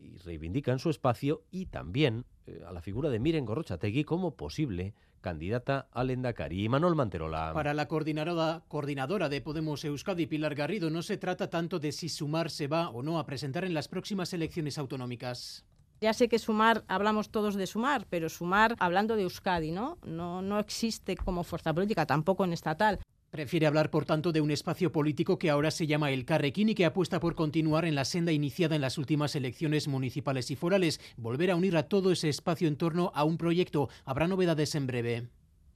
[0.00, 4.94] y reivindican su espacio y también eh, a la figura de Miren Gorrochategui como posible
[5.20, 6.64] candidata al Endacari.
[6.64, 7.52] Y Manuel Manterola.
[7.52, 12.08] Para la coordinadora, coordinadora de Podemos Euskadi, Pilar Garrido, no se trata tanto de si
[12.08, 15.64] Sumar se va o no a presentar en las próximas elecciones autonómicas.
[16.00, 19.98] Ya sé que sumar, hablamos todos de sumar, pero sumar hablando de Euskadi, ¿no?
[20.04, 23.00] No, no existe como fuerza política, tampoco en estatal.
[23.30, 26.74] Prefiere hablar, por tanto, de un espacio político que ahora se llama el Carrequín y
[26.74, 30.98] que apuesta por continuar en la senda iniciada en las últimas elecciones municipales y forales,
[31.18, 33.90] volver a unir a todo ese espacio en torno a un proyecto.
[34.06, 35.28] Habrá novedades en breve.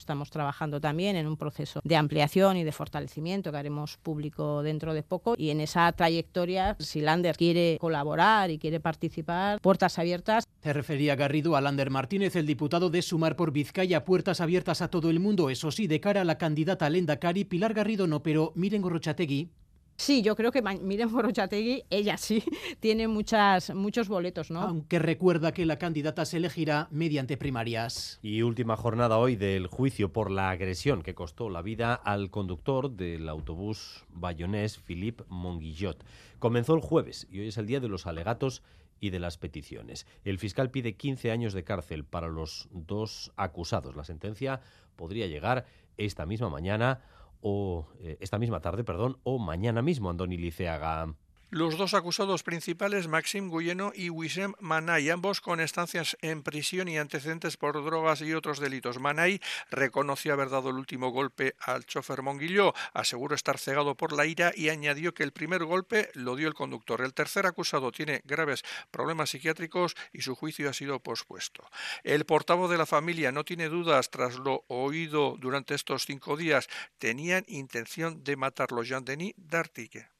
[0.03, 4.93] Estamos trabajando también en un proceso de ampliación y de fortalecimiento que haremos público dentro
[4.93, 10.43] de poco y en esa trayectoria, si Lander quiere colaborar y quiere participar, puertas abiertas.
[10.61, 14.89] Se refería Garrido a Lander Martínez, el diputado de Sumar por Vizcaya, puertas abiertas a
[14.89, 18.21] todo el mundo, eso sí, de cara a la candidata Lenda Cari, Pilar Garrido no,
[18.21, 19.51] pero miren Gorrochategui.
[19.95, 22.43] Sí, yo creo que Miren Morochategui, ella sí,
[22.79, 24.61] tiene muchas, muchos boletos, ¿no?
[24.61, 28.19] Aunque recuerda que la candidata se elegirá mediante primarias.
[28.21, 32.91] Y última jornada hoy del juicio por la agresión que costó la vida al conductor
[32.91, 36.03] del autobús bayonés, Philippe Monguillot.
[36.39, 38.63] Comenzó el jueves y hoy es el día de los alegatos
[38.99, 40.07] y de las peticiones.
[40.23, 43.95] El fiscal pide 15 años de cárcel para los dos acusados.
[43.95, 44.61] La sentencia
[44.95, 45.65] podría llegar
[45.97, 47.01] esta misma mañana
[47.43, 51.13] o eh, esta misma tarde, perdón, o mañana mismo, Andoni Liceaga.
[51.53, 56.97] Los dos acusados principales, Maxim Guyeno y Wisem Manay, ambos con estancias en prisión y
[56.97, 58.97] antecedentes por drogas y otros delitos.
[58.97, 59.39] Manay
[59.69, 64.51] reconoció haber dado el último golpe al chofer Monguilló, aseguró estar cegado por la ira
[64.55, 67.01] y añadió que el primer golpe lo dio el conductor.
[67.01, 71.69] El tercer acusado tiene graves problemas psiquiátricos y su juicio ha sido pospuesto.
[72.03, 76.67] El portavoz de la familia no tiene dudas tras lo oído durante estos cinco días.
[76.97, 78.81] Tenían intención de matarlo.
[78.81, 80.12] Jean-Denis Dartigue.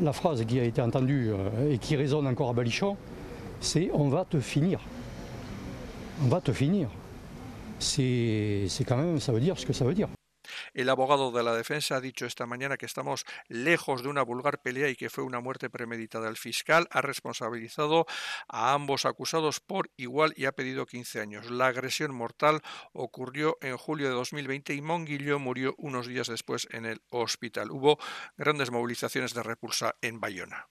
[0.00, 2.96] La phrase qui a été entendue euh, et qui résonne encore à Balichon,
[3.60, 4.80] c'est on va te finir.
[6.22, 6.88] On va te finir.
[7.78, 10.08] C'est quand même, ça veut dire ce que ça veut dire.
[10.72, 14.62] El abogado de la defensa ha dicho esta mañana que estamos lejos de una vulgar
[14.62, 16.28] pelea y que fue una muerte premeditada.
[16.28, 18.06] El fiscal ha responsabilizado
[18.48, 21.50] a ambos acusados por igual y ha pedido 15 años.
[21.50, 22.60] La agresión mortal
[22.92, 27.70] ocurrió en julio de 2020 y Monguillo murió unos días después en el hospital.
[27.70, 27.98] Hubo
[28.36, 30.68] grandes movilizaciones de repulsa en Bayona.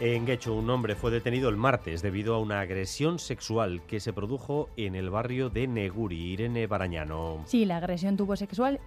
[0.00, 4.14] En Guecho, un hombre fue detenido el martes debido a una agresión sexual que se
[4.14, 6.16] produjo en el barrio de Neguri.
[6.32, 7.42] Irene Barañano.
[7.44, 8.80] Sí, la agresión tuvo sexual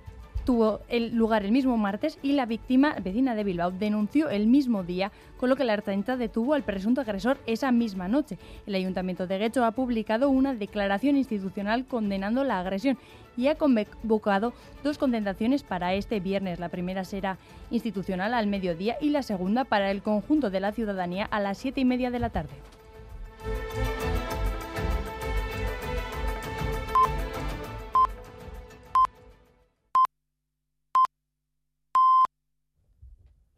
[0.43, 4.83] tuvo el lugar el mismo martes y la víctima, vecina de Bilbao, denunció el mismo
[4.83, 8.37] día, con lo que la Ertzaintza detuvo al presunto agresor esa misma noche.
[8.65, 12.97] El Ayuntamiento de Guecho ha publicado una declaración institucional condenando la agresión
[13.37, 16.59] y ha convocado dos concentraciones para este viernes.
[16.59, 17.37] La primera será
[17.71, 21.81] institucional al mediodía y la segunda para el conjunto de la ciudadanía a las siete
[21.81, 22.53] y media de la tarde.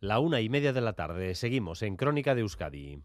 [0.06, 1.34] La una y media de la tarde.
[1.34, 3.02] Seguimos en Crónica de Euskadi.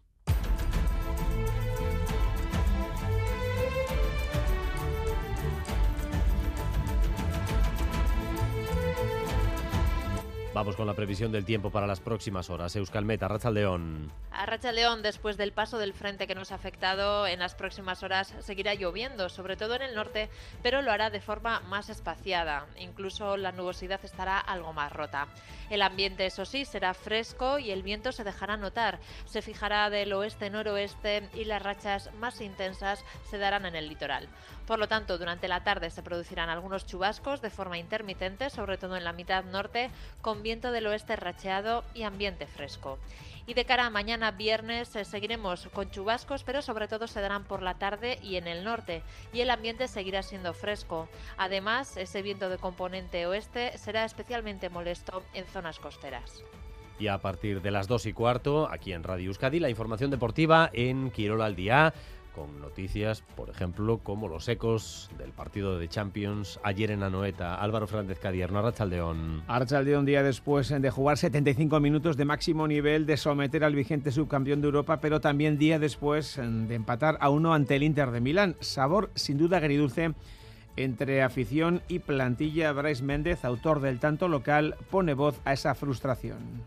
[10.53, 12.75] Vamos con la previsión del tiempo para las próximas horas.
[12.75, 14.11] Euskalmet, Arrachaldeón.
[14.31, 18.73] Arrachaldeón, después del paso del frente que nos ha afectado, en las próximas horas seguirá
[18.73, 20.29] lloviendo, sobre todo en el norte,
[20.61, 22.65] pero lo hará de forma más espaciada.
[22.77, 25.27] Incluso la nubosidad estará algo más rota.
[25.69, 28.99] El ambiente, eso sí, será fresco y el viento se dejará notar.
[29.23, 34.27] Se fijará del oeste-noroeste y las rachas más intensas se darán en el litoral.
[34.71, 38.95] Por lo tanto, durante la tarde se producirán algunos chubascos de forma intermitente, sobre todo
[38.95, 39.89] en la mitad norte,
[40.21, 42.97] con viento del oeste racheado y ambiente fresco.
[43.45, 47.43] Y de cara a mañana viernes eh, seguiremos con chubascos, pero sobre todo se darán
[47.43, 49.03] por la tarde y en el norte,
[49.33, 51.09] y el ambiente seguirá siendo fresco.
[51.35, 56.45] Además, ese viento de componente oeste será especialmente molesto en zonas costeras.
[56.97, 60.69] Y a partir de las 2 y cuarto, aquí en Radio Euskadi, la información deportiva
[60.71, 61.93] en Quirola al Día
[62.35, 67.55] con noticias, por ejemplo, como los ecos del partido de Champions ayer en Anoeta.
[67.55, 69.43] Álvaro Fernández Cadierno, Arrachaldeón.
[69.47, 74.61] Arrachaldeón, día después de jugar 75 minutos de máximo nivel, de someter al vigente subcampeón
[74.61, 78.55] de Europa, pero también día después de empatar a uno ante el Inter de Milán.
[78.59, 80.13] Sabor sin duda agridulce
[80.75, 82.71] entre afición y plantilla.
[82.71, 86.63] Bryce Méndez, autor del tanto local, pone voz a esa frustración.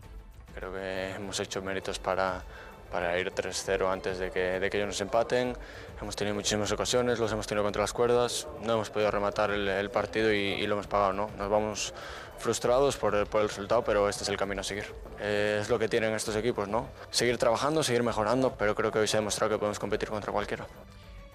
[0.53, 2.43] Creo que hemos hecho méritos para
[2.91, 5.55] para ir 3-0 antes de que, de que ellos nos empaten.
[6.01, 9.89] Hemos tenido muchísimas ocasiones, los hemos tenido contra las cuerdas, no hemos podido rematar el,
[9.89, 11.13] partido y, lo hemos pagado.
[11.13, 11.29] ¿no?
[11.37, 11.93] Nos vamos
[12.37, 14.85] frustrados por el, por el resultado, pero este es el camino a seguir.
[15.19, 16.87] Eh, es lo que tienen estos equipos, ¿no?
[17.09, 20.31] seguir trabajando, seguir mejorando, pero creo que hoy se ha demostrado que podemos competir contra
[20.31, 20.67] cualquiera.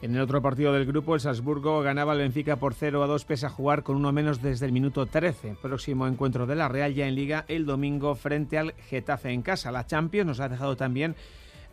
[0.03, 3.27] En el otro partido del grupo, el Salzburgo ganaba al Benfica por 0 a 2
[3.27, 5.57] pese a jugar con uno menos desde el minuto 13.
[5.61, 9.71] Próximo encuentro de la Real ya en Liga el domingo frente al Getafe en casa.
[9.71, 11.17] La Champions nos ha dejado también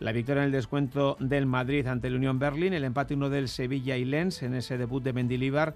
[0.00, 3.48] la victoria en el descuento del Madrid ante el Unión Berlín, el empate 1 del
[3.48, 5.74] Sevilla y Lens en ese debut de Mendilibar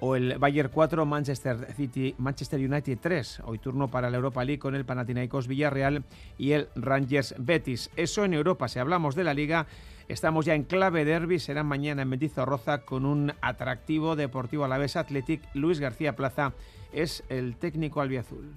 [0.00, 3.40] o el Bayern 4, Manchester City, Manchester United 3.
[3.44, 6.04] Hoy turno para la Europa League con el Panathinaikos Villarreal
[6.38, 7.90] y el Rangers Betis.
[7.96, 8.68] Eso en Europa.
[8.68, 9.66] Si hablamos de la Liga,
[10.08, 11.38] estamos ya en clave derby.
[11.38, 15.42] Será mañana en Mendizorroza con un atractivo Deportivo Alavés Athletic.
[15.54, 16.52] Luis García Plaza
[16.92, 18.52] es el técnico albiazul.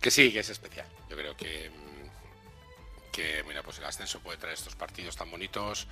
[0.00, 0.86] Que sí, que es especial.
[1.10, 1.70] Yo creo que
[3.18, 5.88] que mira, pues el ascenso puede traer estos partidos tan bonitos,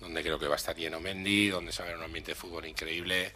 [0.00, 2.30] donde creo que va a estar lleno Mendy, donde se va a ver un ambiente
[2.30, 3.30] de fútbol increíble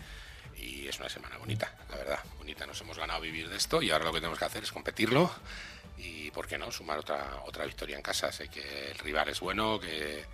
[0.56, 2.66] y es una semana bonita, la verdad, bonita.
[2.66, 5.30] Nos hemos ganado vivir de esto y ahora lo que tenemos que hacer es competirlo
[5.98, 8.32] y, ¿por qué no?, sumar otra, otra victoria en casa.
[8.32, 10.24] Sé que el rival es bueno, que,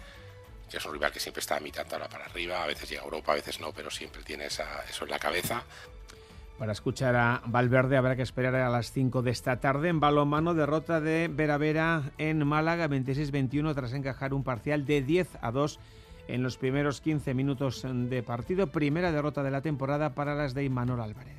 [0.72, 3.04] es un rival que siempre está a mitad tabla para arriba, a veces llega a
[3.04, 4.62] Europa, a veces no, pero siempre tiene eso
[5.02, 5.64] en la cabeza.
[6.58, 9.90] Para escuchar a Valverde habrá que esperar a las 5 de esta tarde.
[9.90, 15.36] En balonmano, derrota de Vera Vera en Málaga 26-21 tras encajar un parcial de 10
[15.42, 15.78] a 2
[16.28, 18.68] en los primeros 15 minutos de partido.
[18.68, 21.36] Primera derrota de la temporada para las de Imanol Álvarez.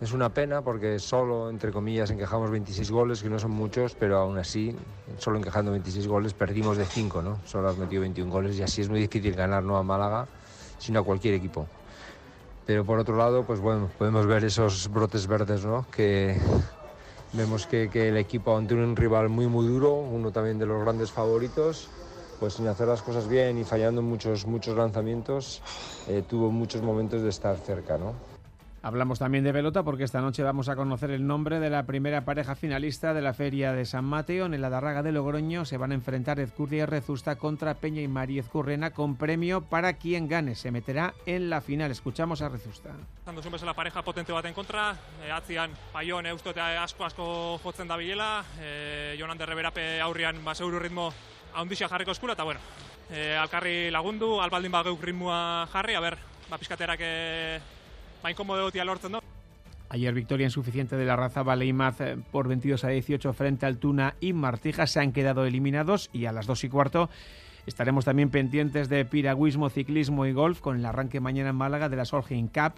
[0.00, 4.16] Es una pena porque solo, entre comillas, encajamos 26 goles, que no son muchos, pero
[4.18, 4.76] aún así,
[5.18, 7.40] solo encajando 26 goles, perdimos de 5, ¿no?
[7.44, 10.28] Solo has metido 21 goles y así es muy difícil ganar no a Málaga,
[10.78, 11.66] sino a cualquier equipo.
[12.70, 15.84] Pero por otro lado, pues bueno, podemos ver esos brotes verdes, ¿no?
[15.90, 16.36] Que
[17.32, 21.10] vemos que, el equipo ante un rival muy muy duro, uno también de los grandes
[21.10, 21.90] favoritos,
[22.38, 25.60] pues sin hacer las cosas bien y fallando muchos muchos lanzamientos,
[26.06, 28.29] eh, tuvo muchos momentos de estar cerca, ¿no?
[28.82, 32.24] Hablamos también de pelota porque esta noche vamos a conocer el nombre de la primera
[32.24, 34.46] pareja finalista de la Feria de San Mateo.
[34.46, 38.08] En la Darraga de Logroño se van a enfrentar Ezcurri y Rezusta contra Peña y
[38.08, 40.54] María Ezcurrena con premio para quien gane.
[40.54, 41.90] Se meterá en la final.
[41.90, 42.90] Escuchamos a Rezusta.
[43.24, 47.86] Cuando siempre la pareja potente en contra, eh, atzian Paion eusto eta asko asko jotzen
[47.86, 51.12] da bilela, eh, Jonan de Reverape aurrian baseuru ritmo
[51.54, 52.60] haundixia jarriko eskula, eta bueno,
[53.10, 56.16] eh, alkarri lagundu, albaldin ba geuk ritmoa jarri, a ber,
[56.48, 57.60] ba pizkaterak eh,
[58.84, 59.16] lortzen
[59.88, 64.14] Ayer victoria insuficiente de la raza Baleimaz eh, por 22 a 18 frente al Tuna
[64.20, 64.86] y Martija.
[64.86, 67.10] Se han quedado eliminados y a las 2 y cuarto
[67.66, 71.96] estaremos también pendientes de piragüismo, ciclismo y golf con el arranque mañana en Málaga de
[71.96, 72.74] la Solheim Cup.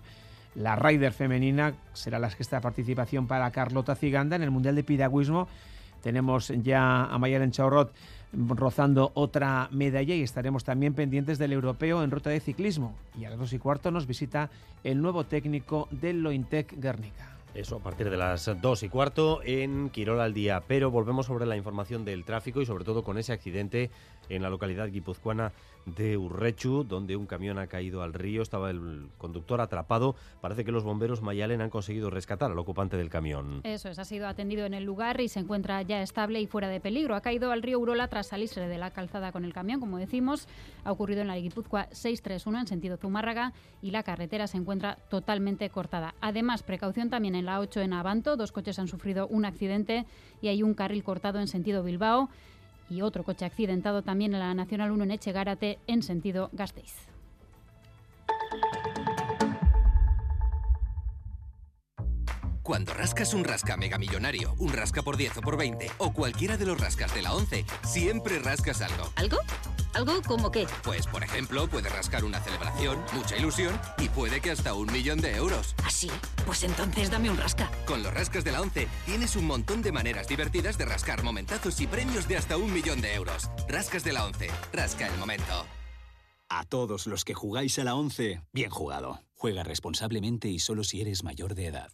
[0.54, 5.48] La Ryder femenina será la sexta participación para Carlota Ciganda en el Mundial de Piragüismo.
[6.02, 7.92] Tenemos ya a Mayalen Chaurrot
[8.32, 12.94] rozando otra medalla y estaremos también pendientes del europeo en ruta de ciclismo.
[13.18, 14.50] Y a las dos y cuarto nos visita
[14.84, 17.32] el nuevo técnico del Lointec Guernica.
[17.54, 20.62] Eso a partir de las dos y cuarto en Quirol al día.
[20.66, 23.90] Pero volvemos sobre la información del tráfico y sobre todo con ese accidente
[24.28, 25.52] en la localidad guipuzcoana
[25.86, 30.14] de Urrechu, donde un camión ha caído al río, estaba el conductor atrapado.
[30.40, 33.60] Parece que los bomberos Mayalen han conseguido rescatar al ocupante del camión.
[33.64, 36.68] Eso es, ha sido atendido en el lugar y se encuentra ya estable y fuera
[36.68, 37.16] de peligro.
[37.16, 40.46] Ha caído al río Urola tras salirse de la calzada con el camión, como decimos.
[40.84, 45.68] Ha ocurrido en la Guipúzcoa 631 en sentido Zumárraga y la carretera se encuentra totalmente
[45.70, 46.14] cortada.
[46.20, 50.06] Además, precaución también en la 8 en Abanto, dos coches han sufrido un accidente
[50.40, 52.28] y hay un carril cortado en sentido Bilbao
[52.90, 56.94] y otro coche accidentado también en la Nacional 1 en Echegárate en sentido Gasteiz.
[62.62, 66.56] Cuando rascas un rasca mega millonario, un rasca por 10 o por 20 o cualquiera
[66.56, 69.10] de los rascas de la 11, siempre rascas algo.
[69.16, 69.38] ¿Algo?
[69.94, 70.66] ¿Algo como qué?
[70.82, 75.20] Pues, por ejemplo, puede rascar una celebración, mucha ilusión y puede que hasta un millón
[75.20, 75.74] de euros.
[75.84, 76.10] ¿Ah, sí?
[76.46, 77.70] Pues entonces dame un rasca.
[77.86, 81.80] Con los rascas de la 11 tienes un montón de maneras divertidas de rascar momentazos
[81.80, 83.50] y premios de hasta un millón de euros.
[83.68, 84.50] Rascas de la 11.
[84.72, 85.66] Rasca el momento.
[86.48, 89.22] A todos los que jugáis a la 11, bien jugado.
[89.34, 91.90] Juega responsablemente y solo si eres mayor de edad.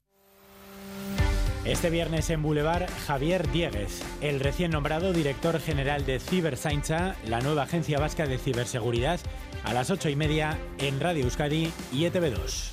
[1.68, 7.64] Este viernes en Boulevard, Javier Dieguez, el recién nombrado director general de Cibersaincha, la nueva
[7.64, 9.20] agencia vasca de ciberseguridad,
[9.64, 12.72] a las ocho y media en Radio Euskadi y ETV2.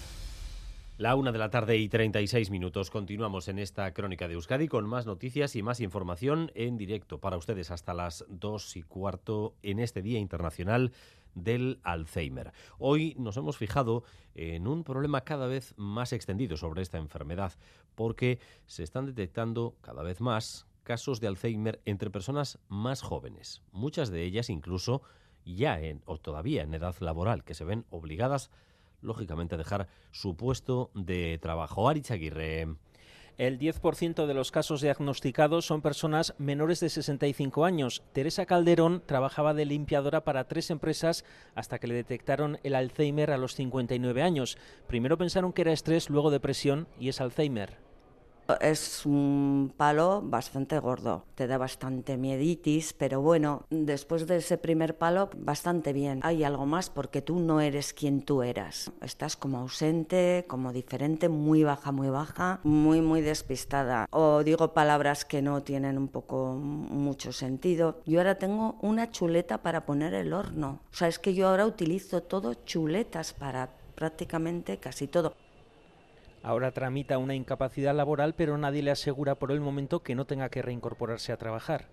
[0.97, 2.89] La una de la tarde y 36 minutos.
[2.89, 7.35] Continuamos en esta crónica de Euskadi con más noticias y más información en directo para
[7.35, 10.93] ustedes hasta las dos y cuarto en este Día Internacional
[11.35, 12.51] del Alzheimer.
[12.79, 17.53] Hoy nos hemos fijado en un problema cada vez más extendido sobre esta enfermedad,
[17.93, 24.09] porque se están detectando cada vez más casos de Alzheimer entre personas más jóvenes, muchas
[24.09, 25.01] de ellas incluso
[25.45, 28.49] ya en o todavía en edad laboral, que se ven obligadas
[29.01, 31.87] lógicamente a dejar su puesto de trabajo.
[31.87, 32.75] Ari Aguirre.
[33.37, 38.01] El 10% de los casos diagnosticados son personas menores de 65 años.
[38.13, 43.37] Teresa Calderón trabajaba de limpiadora para tres empresas hasta que le detectaron el Alzheimer a
[43.37, 44.57] los 59 años.
[44.87, 47.77] Primero pensaron que era estrés, luego depresión y es Alzheimer.
[48.59, 54.97] Es un palo bastante gordo, te da bastante mieditis, pero bueno, después de ese primer
[54.97, 56.19] palo, bastante bien.
[56.23, 58.91] Hay algo más porque tú no eres quien tú eras.
[59.01, 64.07] Estás como ausente, como diferente, muy baja, muy baja, muy, muy despistada.
[64.11, 68.01] O digo palabras que no tienen un poco mucho sentido.
[68.05, 70.81] Yo ahora tengo una chuleta para poner el horno.
[70.91, 75.33] O sea, es que yo ahora utilizo todo chuletas para prácticamente casi todo.
[76.45, 80.49] Ahora tramita una incapacidad laboral, pero nadie le asegura por el momento que no tenga
[80.49, 81.87] que reincorporarse a trabajar.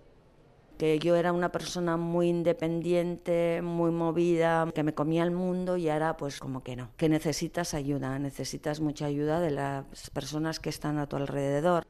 [0.77, 5.89] Que yo era una persona muy independiente, muy movida, que me comía el mundo y
[5.89, 6.91] ahora pues como que no.
[6.97, 11.83] Que necesitas ayuda, necesitas mucha ayuda de las personas que están a tu alrededor.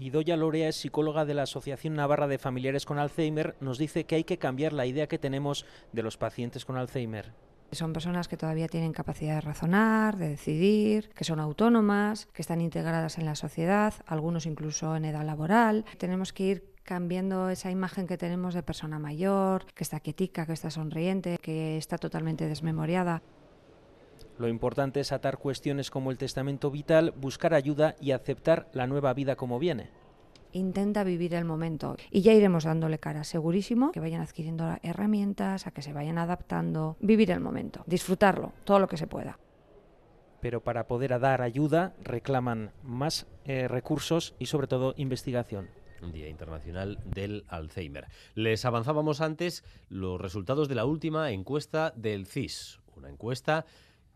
[0.00, 3.54] Idoya Lorea es psicóloga de la Asociación Navarra de Familiares con Alzheimer.
[3.60, 7.45] Nos dice que hay que cambiar la idea que tenemos de los pacientes con Alzheimer.
[7.72, 12.60] Son personas que todavía tienen capacidad de razonar, de decidir, que son autónomas, que están
[12.60, 15.84] integradas en la sociedad, algunos incluso en edad laboral.
[15.98, 20.52] Tenemos que ir cambiando esa imagen que tenemos de persona mayor, que está quietica, que
[20.52, 23.22] está sonriente, que está totalmente desmemoriada.
[24.38, 29.12] Lo importante es atar cuestiones como el testamento vital, buscar ayuda y aceptar la nueva
[29.12, 29.90] vida como viene
[30.56, 35.70] intenta vivir el momento y ya iremos dándole cara, segurísimo, que vayan adquiriendo herramientas, a
[35.70, 39.38] que se vayan adaptando, vivir el momento, disfrutarlo, todo lo que se pueda.
[40.40, 45.68] Pero para poder dar ayuda reclaman más eh, recursos y sobre todo investigación.
[46.12, 48.06] Día Internacional del Alzheimer.
[48.34, 53.66] Les avanzábamos antes los resultados de la última encuesta del CIS, una encuesta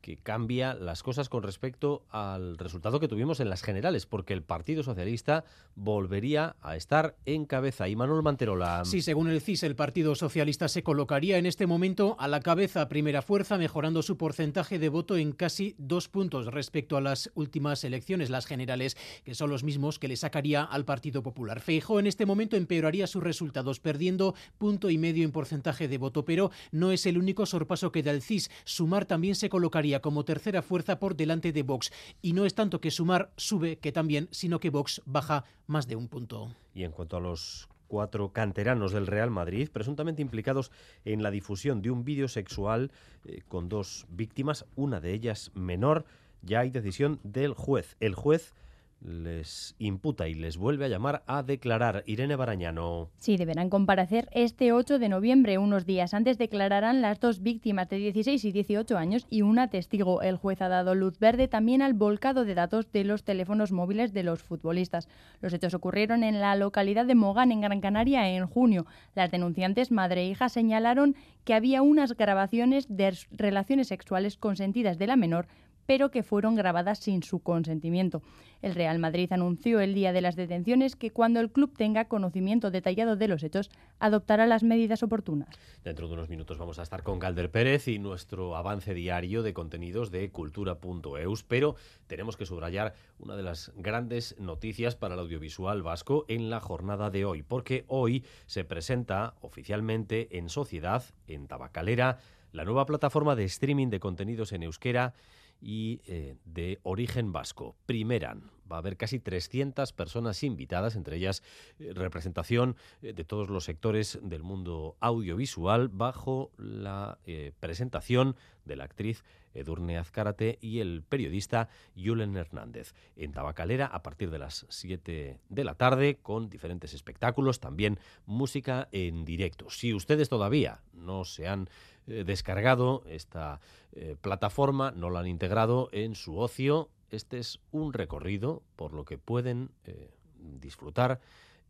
[0.01, 4.43] que cambia las cosas con respecto al resultado que tuvimos en las generales, porque el
[4.43, 5.45] Partido Socialista
[5.75, 7.89] volvería a estar en cabeza.
[7.89, 8.85] Y Manuel Manterola.
[8.85, 12.89] Sí, según el CIS, el Partido Socialista se colocaría en este momento a la cabeza
[12.89, 17.85] primera fuerza, mejorando su porcentaje de voto en casi dos puntos respecto a las últimas
[17.85, 21.61] elecciones, las generales, que son los mismos que le sacaría al Partido Popular.
[21.61, 26.25] Feijo en este momento empeoraría sus resultados, perdiendo punto y medio en porcentaje de voto,
[26.25, 28.51] pero no es el único sorpaso que da el CIS.
[28.65, 31.91] Sumar también se colocaría como tercera fuerza por delante de Vox.
[32.23, 35.97] Y no es tanto que Sumar sube, que también, sino que Vox baja más de
[35.97, 36.55] un punto.
[36.73, 40.71] Y en cuanto a los cuatro canteranos del Real Madrid, presuntamente implicados
[41.05, 42.93] en la difusión de un vídeo sexual
[43.25, 46.05] eh, con dos víctimas, una de ellas menor,
[46.43, 47.97] ya hay decisión del juez.
[47.99, 48.55] El juez
[49.01, 52.05] les imputa y les vuelve a llamar a declarar.
[52.07, 53.11] Irene Barañano.
[53.17, 55.59] Sí, deberán comparecer este 8 de noviembre.
[55.59, 60.23] Unos días antes declararán las dos víctimas de 16 y 18 años y una testigo.
[60.23, 64.13] El juez ha dado luz verde también al volcado de datos de los teléfonos móviles
[64.13, 65.09] de los futbolistas.
[65.41, 68.87] Los hechos ocurrieron en la localidad de Mogán, en Gran Canaria, en junio.
[69.15, 75.07] Las denunciantes, madre e hija, señalaron que había unas grabaciones de relaciones sexuales consentidas de
[75.07, 75.47] la menor
[75.87, 78.23] pero que fueron grabadas sin su consentimiento.
[78.63, 82.71] El Real Madrid anunció el día de las detenciones que cuando el club tenga conocimiento
[82.71, 85.49] detallado de los hechos, adoptará las medidas oportunas.
[85.83, 89.55] Dentro de unos minutos vamos a estar con Calder Pérez y nuestro avance diario de
[89.55, 91.77] contenidos de cultura.eus, pero
[92.07, 97.11] tenemos que subrayar una de las grandes noticias para el audiovisual vasco en la jornada
[97.11, 102.19] de hoy, porque hoy se presenta oficialmente en Sociedad, en Tabacalera,
[102.53, 105.15] la nueva plataforma de streaming de contenidos en euskera
[105.61, 107.77] y eh, de origen vasco.
[107.87, 108.51] Primeran.
[108.71, 111.43] Va a haber casi 300 personas invitadas, entre ellas
[111.79, 117.19] eh, representación eh, de todos los sectores del mundo audiovisual, bajo la
[117.61, 122.95] presentación de la actriz Edurne Azcárate y el periodista Julen Hernández.
[123.17, 128.89] En Tabacalera, a partir de las 7 de la tarde, con diferentes espectáculos, también música
[128.93, 129.71] en directo.
[129.71, 131.69] Si ustedes todavía no se han
[132.07, 133.61] eh, descargado esta
[133.93, 136.89] eh, plataforma, no la han integrado en su ocio.
[137.11, 141.21] Este es un recorrido por lo que pueden eh, disfrutar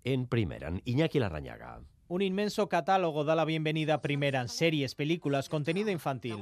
[0.04, 0.72] en primera.
[0.84, 1.80] Iñaki Larrañaga.
[2.10, 6.34] Un inmenso catálogo da la bienvenida a Primeran, series, películas, contenido infantil.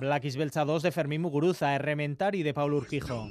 [0.00, 3.28] Black is Belcha 2 de Fermín Muguruza, y de Paul Urquijo.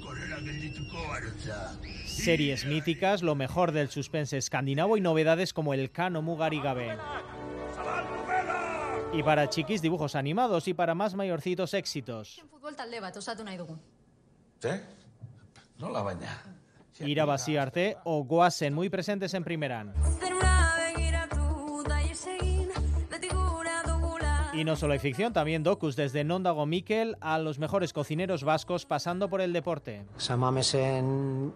[2.05, 6.95] Series míticas, lo mejor del suspense escandinavo y novedades como el Kano Mugari Gabe.
[9.17, 12.39] Y para chiquis, dibujos animados y para más mayorcitos éxitos.
[15.79, 16.43] No la baña.
[16.99, 19.91] Irabazi arte o Goasen, muy presentes en Primeran.
[24.53, 28.85] Y no solo hay ficción, también docus, desde Nondago Mikel a los mejores cocineros vascos
[28.85, 30.05] pasando por el deporte.
[30.17, 31.51] Samamesen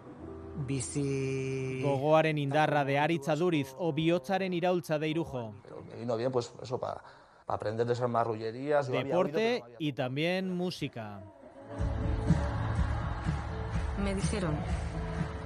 [0.66, 1.80] bici...
[1.84, 5.54] Gogoaren indarra de Aritza Duriz o Biotzaren iraultza de Irujo.
[5.88, 7.02] Me vino bien, pues eso, para
[7.46, 8.88] aprender de esas marrullerías.
[8.88, 11.20] Deporte y también música.
[14.02, 14.56] Me dijeron,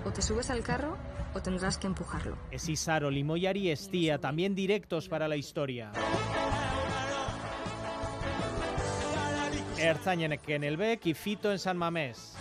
[0.04, 0.96] o te subes al carro
[1.34, 2.36] o tendrás que empujarlo.
[2.50, 5.92] Es Isaro, Limoyari Estía, también directos para la historia.
[9.78, 12.34] Erzañenek en el Bec y Fito en San Mamés.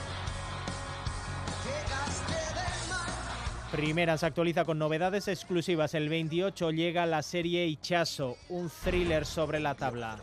[3.76, 5.94] Primera se actualiza con novedades exclusivas.
[5.96, 10.18] El 28 llega la serie Ichazo, un thriller sobre la tabla.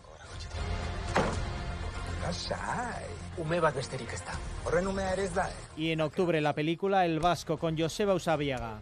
[5.76, 8.78] Y en octubre la película El Vasco con Joseba Usabiaga.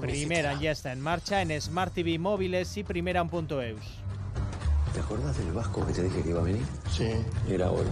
[0.00, 3.84] Primera ya está en marcha en Smart TV móviles y primera en punto eus.
[4.94, 6.64] ¿Te acuerdas del Vasco que te dije que iba a venir?
[6.90, 7.10] Sí.
[7.50, 7.84] Era hoy.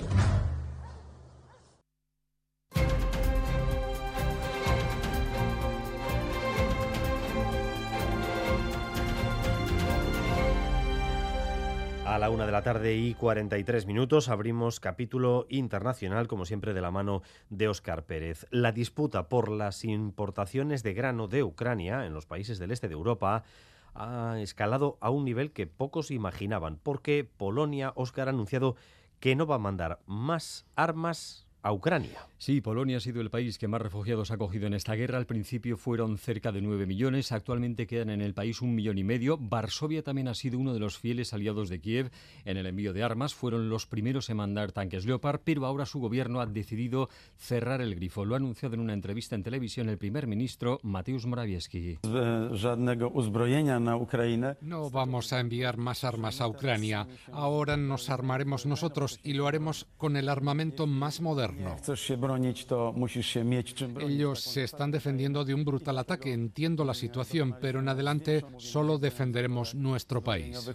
[12.17, 16.81] A la una de la tarde y 43 minutos abrimos capítulo internacional, como siempre, de
[16.81, 18.47] la mano de Óscar Pérez.
[18.51, 22.95] La disputa por las importaciones de grano de Ucrania en los países del este de
[22.95, 23.45] Europa
[23.95, 28.77] ha escalado a un nivel que pocos imaginaban, porque Polonia, Óscar, ha anunciado
[29.21, 32.21] que no va a mandar más armas a Ucrania.
[32.39, 35.17] Sí, Polonia ha sido el país que más refugiados ha acogido en esta guerra.
[35.17, 39.05] Al principio fueron cerca de 9 millones, actualmente quedan en el país un millón y
[39.05, 39.39] medio.
[39.39, 42.11] Varsovia también ha sido uno de los fieles aliados de Kiev
[42.45, 43.35] en el envío de armas.
[43.35, 47.95] Fueron los primeros en mandar tanques Leopard, pero ahora su gobierno ha decidido cerrar el
[47.95, 48.27] grifo.
[48.27, 51.99] Lo ha anunciado en una entrevista en televisión el primer ministro Mateusz Morawiecki.
[54.61, 57.07] No vamos a enviar más armas a Ucrania.
[57.33, 61.77] Ahora nos armaremos nosotros y lo haremos con el armamento más moderno.
[64.01, 66.33] Ellos se están defendiendo de un brutal ataque.
[66.33, 70.71] Entiendo la situación, pero en adelante solo defenderemos nuestro país.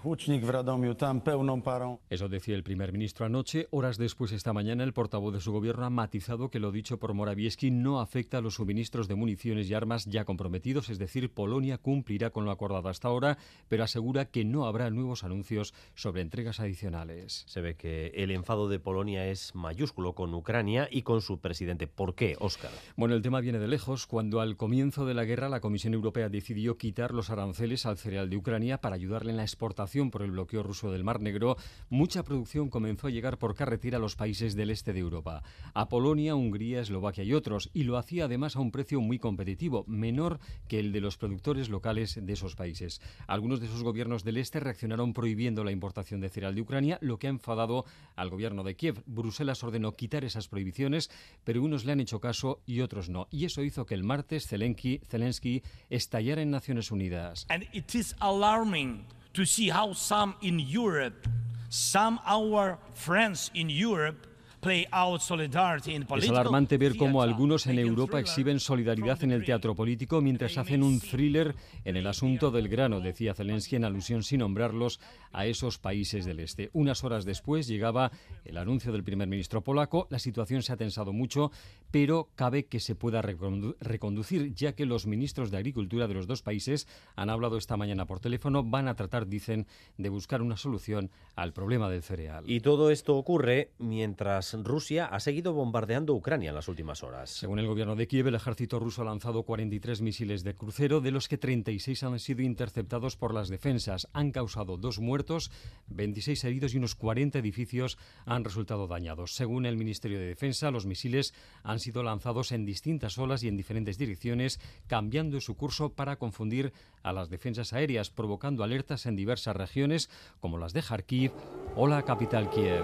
[2.10, 3.68] Eso decía el primer ministro anoche.
[3.72, 7.14] Horas después, esta mañana, el portavoz de su gobierno ha matizado que lo dicho por
[7.14, 11.78] Morawiecki no afecta a los suministros de municiones y armas ya comprometidos, es decir, Polonia
[11.78, 13.38] cumplirá con lo acordado hasta ahora,
[13.68, 17.44] pero asegura que no habrá nuevos anuncios sobre entregas adicionales.
[17.48, 21.88] Se ve que el enfado de Polonia es mayúsculo con Ucrania y con su presidente.
[21.88, 22.72] ¿Por qué, Óscar?
[22.96, 24.08] Bueno, el tema viene de lejos.
[24.08, 28.30] Cuando al comienzo de la guerra la Comisión Europea decidió quitar los aranceles al cereal
[28.30, 31.58] de Ucrania para ayudarle en la exportación por el bloqueo ruso del Mar Negro,
[31.90, 35.90] mucha producción comenzó a llegar por carretera a los países del este de Europa, a
[35.90, 40.40] Polonia, Hungría, Eslovaquia y otros, y lo hacía además a un precio muy competitivo, menor
[40.68, 43.02] que el de los productores locales de esos países.
[43.28, 47.18] Algunos de esos gobiernos del este reaccionaron prohibiendo la importación de cereal de Ucrania, lo
[47.18, 47.86] que ha enfadado
[48.16, 49.04] al gobierno de Kiev.
[49.06, 51.10] Bruselas ordenó quitar esas prohibiciones,
[51.44, 53.28] pero unos le han hecho caso y otros no.
[53.32, 57.46] Y eso hizo que el martes Zelensky, Zelensky estallara en Naciones Unidas.
[57.50, 61.28] And it is alarming to see how some in Europe,
[61.70, 64.32] some our friends in Europe
[64.64, 70.84] es alarmante ver cómo algunos en Europa exhiben solidaridad en el teatro político mientras hacen
[70.84, 75.00] un thriller en el asunto del grano, decía Zelensky en alusión sin nombrarlos
[75.34, 76.70] a esos países del este.
[76.74, 78.12] Unas horas después llegaba
[78.46, 80.08] el anuncio del primer ministro polaco.
[80.10, 81.52] La situación se ha tensado mucho,
[81.92, 86.42] pero cabe que se pueda reconducir, ya que los ministros de Agricultura de los dos
[86.42, 89.68] países han hablado esta mañana por teléfono, van a tratar, dicen,
[89.98, 92.44] de buscar una solución al problema del cereal.
[92.48, 97.30] Y todo esto ocurre mientras Rusia ha seguido bombardeando Ucrania en las últimas horas.
[97.30, 101.12] Según el gobierno de Kiev, el ejército ruso ha lanzado 43 misiles de crucero, de
[101.12, 104.08] los que 36 han sido interceptados por las defensas.
[104.14, 105.52] Han causado dos muertos,
[105.90, 109.36] 26 heridos y unos 40 edificios han resultado dañados.
[109.36, 113.56] Según el Ministerio de Defensa, los misiles han sido lanzados en distintas olas y en
[113.56, 119.56] diferentes direcciones, cambiando su curso para confundir a las defensas aéreas, provocando alertas en diversas
[119.56, 120.10] regiones
[120.40, 121.32] como las de Kharkiv
[121.76, 122.84] o la capital Kiev.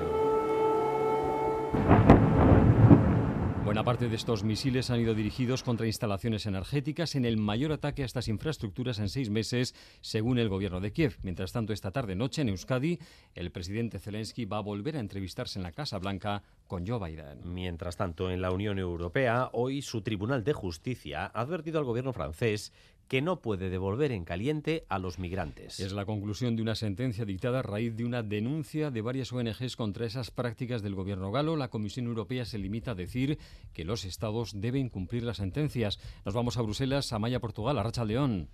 [3.67, 8.01] Buena parte de estos misiles han ido dirigidos contra instalaciones energéticas en el mayor ataque
[8.01, 11.17] a estas infraestructuras en seis meses, según el gobierno de Kiev.
[11.21, 12.97] Mientras tanto, esta tarde-noche en Euskadi,
[13.35, 17.41] el presidente Zelensky va a volver a entrevistarse en la Casa Blanca con Joe Biden.
[17.53, 22.13] Mientras tanto, en la Unión Europea, hoy su Tribunal de Justicia ha advertido al gobierno
[22.13, 22.71] francés
[23.07, 25.79] que no puede devolver en caliente a los migrantes.
[25.79, 29.75] Es la conclusión de una sentencia dictada a raíz de una denuncia de varias ONGs
[29.75, 31.55] contra esas prácticas del gobierno galo.
[31.55, 33.37] La Comisión Europea se limita a decir
[33.73, 35.99] que los estados deben cumplir las sentencias.
[36.25, 38.49] Nos vamos a Bruselas, a Maya, Portugal, a Racha León.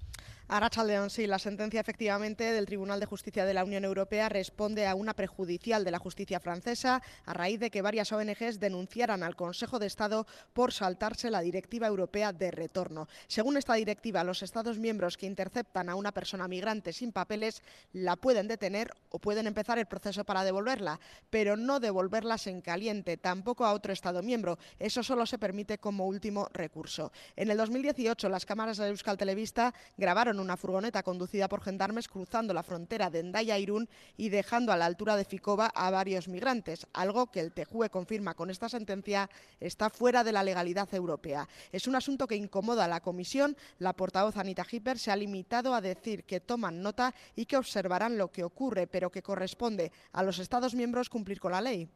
[0.50, 4.86] Aracha León, sí, la sentencia efectivamente del Tribunal de Justicia de la Unión Europea responde
[4.86, 9.38] a una prejudicial de la justicia francesa a raíz de que varias ONGs denunciaran al
[9.38, 13.08] Consejo de Estado por saltarse la Directiva Europea de Retorno.
[13.28, 17.64] Según esta directiva, los Estados miembros que interceptan a una persona migrante sin papeles
[17.94, 23.16] la pueden detener o pueden empezar el proceso para devolverla, pero no devolverlas en caliente,
[23.16, 24.60] tampoco a otro Estado miembro.
[24.78, 27.14] Eso solo se permite como último recurso.
[27.38, 32.54] En el 2018, las cámaras de Euskal Televista grabaron una furgoneta conducida por gendarmes cruzando
[32.54, 36.88] la frontera de Endaya Irún y dejando a la altura de Ficova a varios migrantes,
[36.94, 39.30] algo que el TJUE confirma con esta sentencia
[39.60, 41.48] está fuera de la legalidad europea.
[41.72, 43.56] Es un asunto que incomoda a la Comisión.
[43.80, 48.18] La portavoz Anita Hipper se ha limitado a decir que toman nota y que observarán
[48.18, 51.90] lo que ocurre, pero que corresponde a los Estados miembros cumplir con la ley.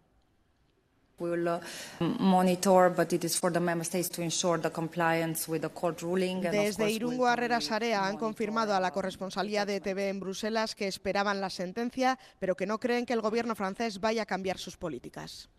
[6.52, 11.42] Desde Irungo Arrera Sarea han confirmado a la corresponsalía de TV en Bruselas que esperaban
[11.42, 15.50] la sentencia, pero que no creen que el gobierno francés vaya a cambiar sus políticas.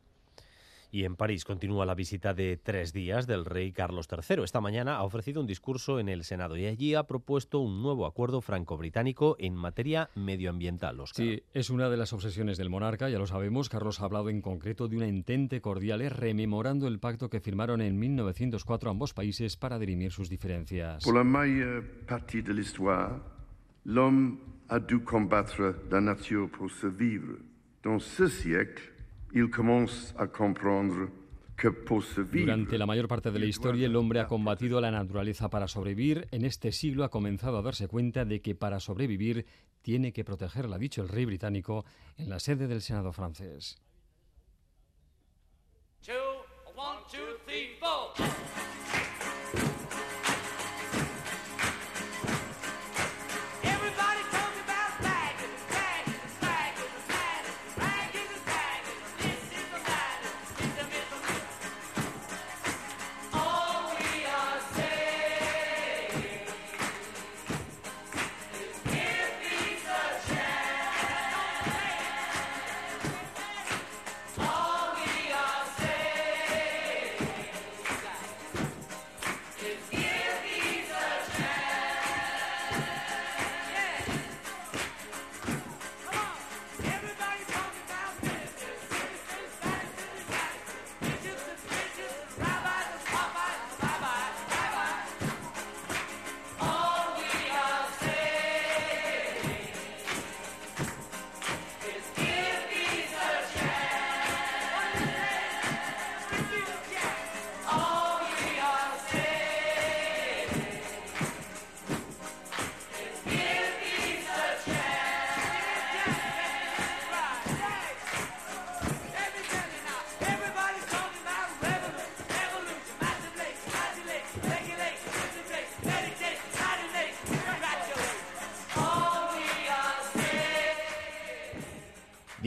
[0.91, 4.43] Y en París continúa la visita de tres días del rey Carlos III.
[4.43, 8.07] Esta mañana ha ofrecido un discurso en el Senado y allí ha propuesto un nuevo
[8.07, 10.99] acuerdo franco-británico en materia medioambiental.
[11.13, 13.69] Sí, es una de las obsesiones del monarca, ya lo sabemos.
[13.69, 17.99] Carlos ha hablado en concreto de una entente cordial rememorando el pacto que firmaron en
[17.99, 21.05] 1904 ambos países para dirimir sus diferencias.
[21.05, 23.21] Pour la majeure partie de l'histoire,
[23.85, 27.39] l'homme a dû combattre la nature pour survivre.
[27.83, 28.93] Dans ce siècle,
[32.33, 35.67] durante la mayor parte de la historia, el hombre ha combatido a la naturaleza para
[35.67, 36.29] sobrevivir.
[36.31, 39.45] En este siglo ha comenzado a darse cuenta de que para sobrevivir
[39.83, 41.85] tiene que protegerla, ha dicho el rey británico
[42.17, 43.77] en la sede del Senado francés.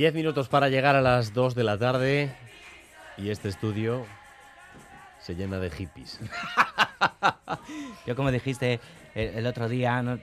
[0.01, 2.31] Diez minutos para llegar a las dos de la tarde
[3.19, 4.03] y este estudio
[5.19, 6.19] se llena de hippies.
[8.07, 8.79] Yo como dijiste
[9.13, 10.17] el, el otro día, no-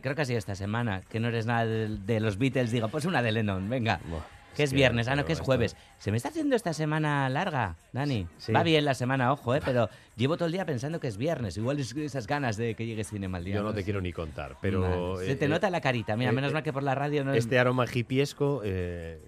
[0.00, 2.86] creo que ha sido esta semana, que no eres nada de, de los Beatles, digo,
[2.86, 3.98] pues una de Lennon, venga.
[4.54, 5.76] Que es que, viernes, ah, no, que es jueves.
[5.98, 8.26] Se me está haciendo esta semana larga, Dani.
[8.38, 8.52] Sí.
[8.52, 11.56] Va bien la semana, ojo, eh, pero llevo todo el día pensando que es viernes.
[11.56, 13.56] Igual es esas ganas de que llegue cine mal día.
[13.56, 15.18] Yo no te quiero ni contar, pero...
[15.18, 17.24] Se te eh, nota la carita, mira, eh, menos eh, mal que por la radio
[17.24, 19.18] no Este aroma hippiesco, eh,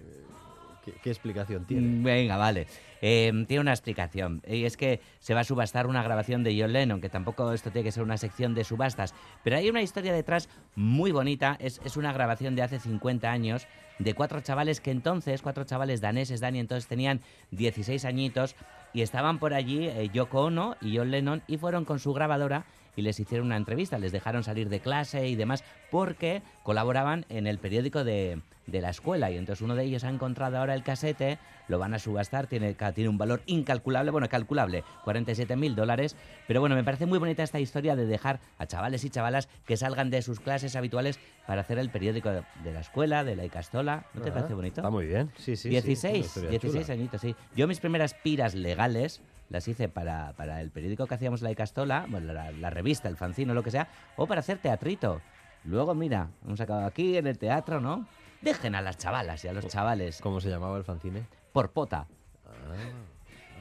[1.01, 1.87] ¿qué, explicación tiene?
[1.87, 2.67] Mm, Venga, vale.
[3.01, 4.41] Eh, tiene una explicación.
[4.47, 7.71] Y es que se va a subastar una grabación de John Lennon, que tampoco esto
[7.71, 9.13] tiene que ser una sección de subastas.
[9.43, 11.57] Pero hay una historia detrás muy bonita.
[11.59, 13.67] Es, es una grabación de hace 50 años
[13.99, 17.21] de cuatro chavales que entonces, cuatro chavales daneses, Dani, entonces tenían
[17.51, 18.55] 16 añitos
[18.93, 22.65] y estaban por allí eh, Yoko Ono y John Lennon y fueron con su grabadora
[22.95, 27.47] y les hicieron una entrevista, les dejaron salir de clase y demás porque colaboraban en
[27.47, 30.83] el periódico de, de la escuela y entonces uno de ellos ha encontrado ahora el
[30.83, 31.37] casete,
[31.69, 36.15] lo van a subastar, tiene, tiene un valor incalculable, bueno, calculable, 47 mil dólares,
[36.47, 39.77] pero bueno, me parece muy bonita esta historia de dejar a chavales y chavalas que
[39.77, 43.45] salgan de sus clases habituales para hacer el periódico de, de la escuela, de la
[43.45, 44.81] Icastola, ¿no te Ah, parece bonito?
[44.81, 45.63] Está muy bien, sí, sí.
[45.63, 46.93] sí, 16, una historia 16 chula.
[46.93, 47.35] añitos, sí.
[47.55, 52.05] Yo mis primeras piras legales las hice para, para el periódico que hacíamos La Icastola,
[52.09, 55.21] bueno, la, la revista, el fanzino, lo que sea, o para hacer teatrito.
[55.67, 58.07] Luego, mira, hemos acabado aquí en el teatro, ¿no?
[58.41, 60.21] Dejen a las chavalas y a los chavales.
[60.21, 61.25] ¿Cómo se llamaba el fanzine?
[61.51, 62.07] Por pota.
[62.45, 62.51] Ah,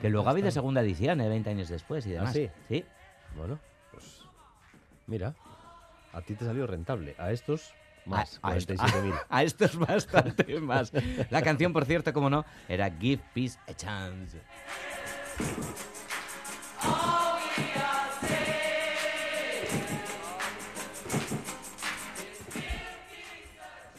[0.01, 1.29] Que luego ha habido segunda edición, ¿eh?
[1.29, 2.33] 20 años después y ¿Ah, demás.
[2.35, 2.49] sí?
[2.69, 2.85] Sí.
[3.37, 3.59] Bueno,
[3.91, 4.23] pues
[5.07, 5.35] mira,
[6.13, 9.15] a ti te salió rentable, a estos más, A, a esto- 47.000.
[9.29, 10.93] a estos bastante más.
[11.31, 14.41] La canción, por cierto, como no, era Give Peace a Chance.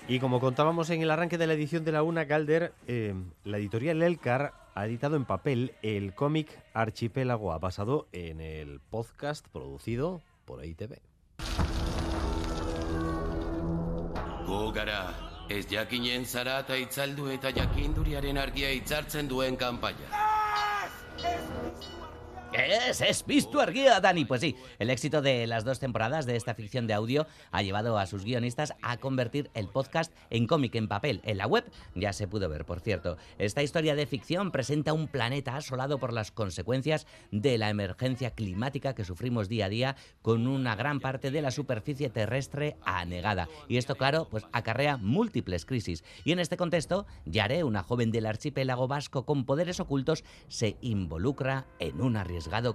[0.10, 3.58] Y como contábamos en el arranque de la edición de la Una, Calder, eh, la
[3.58, 10.64] editorial Elcar ha editado en papel el cómic Archipiélago, basado en el podcast producido por
[10.64, 11.02] ITV.
[14.46, 15.12] Gu gara,
[15.50, 20.08] ez jakinen zara eta itzaldu eta jakinduriaren argia itzartzen duen kanpaia.
[22.58, 24.26] Es, es visto Arguía, Dani.
[24.26, 28.00] Pues sí, el éxito de las dos temporadas de esta ficción de audio ha llevado
[28.00, 31.22] a sus guionistas a convertir el podcast en cómic en papel.
[31.24, 33.18] En la web ya se pudo ver, por cierto.
[33.38, 38.96] Esta historia de ficción presenta un planeta asolado por las consecuencias de la emergencia climática
[38.96, 43.48] que sufrimos día a día con una gran parte de la superficie terrestre anegada.
[43.68, 46.04] Y esto, claro, pues acarrea múltiples crisis.
[46.24, 51.68] Y en este contexto, Yare, una joven del archipiélago vasco con poderes ocultos, se involucra
[51.80, 52.18] en un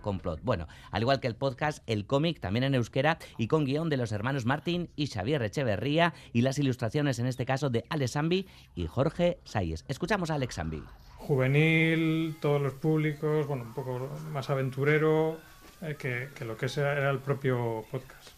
[0.01, 0.41] complot.
[0.43, 3.97] Bueno, al igual que el podcast, el cómic también en euskera y con guion de
[3.97, 8.47] los hermanos Martín y Xavier Echeverría y las ilustraciones en este caso de Alex Zambi
[8.75, 9.85] y Jorge Sayes.
[9.89, 10.83] Escuchamos a Alex Zambi.
[11.17, 15.39] juvenil, todos los públicos, bueno, un poco más aventurero
[15.81, 18.31] eh, que, lo que era el propio podcast.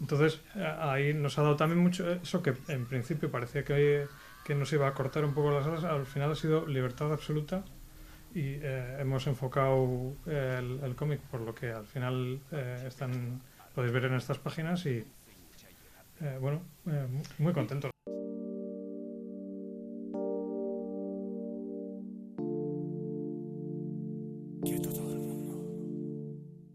[0.00, 0.40] Entonces,
[0.80, 4.08] ahí nos ha dado también mucho eso que en principio parecía que
[4.54, 7.64] nos iba a cortar un poco las alas, al final ha sido libertad absoluta
[8.34, 13.40] y eh, hemos enfocado el, el cómic por lo que al final eh, están
[13.74, 15.04] podéis ver en estas páginas y
[16.20, 17.06] eh, bueno, eh,
[17.38, 17.90] muy contento.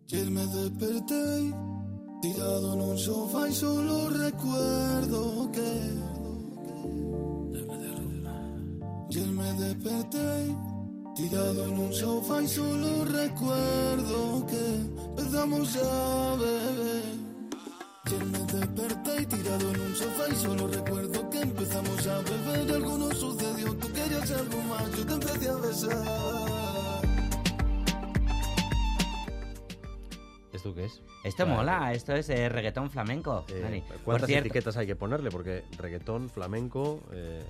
[0.08, 1.54] Ayer me desperté
[2.22, 6.16] tirado en un sofá y solo recuerdo que
[9.10, 10.75] Ayer me desperté
[11.16, 14.76] tirado en un sofá y solo recuerdo que
[15.10, 17.04] empezamos a beber.
[18.06, 22.72] Ayer me desperté tirado en un sofá y solo recuerdo que empezamos a beber.
[22.76, 27.06] Algo no sucedió, tú querías algo más, yo te empecé a besar.
[30.54, 31.02] ¿Esto qué es?
[31.24, 33.46] Esto sea, mola, esto es eh, reggaetón flamenco.
[33.50, 33.82] eh, Dani.
[33.82, 35.30] Por ¿Cuántas cierto, etiquetas hay que ponerle?
[35.32, 37.44] Porque reggaetón, flamenco, eh,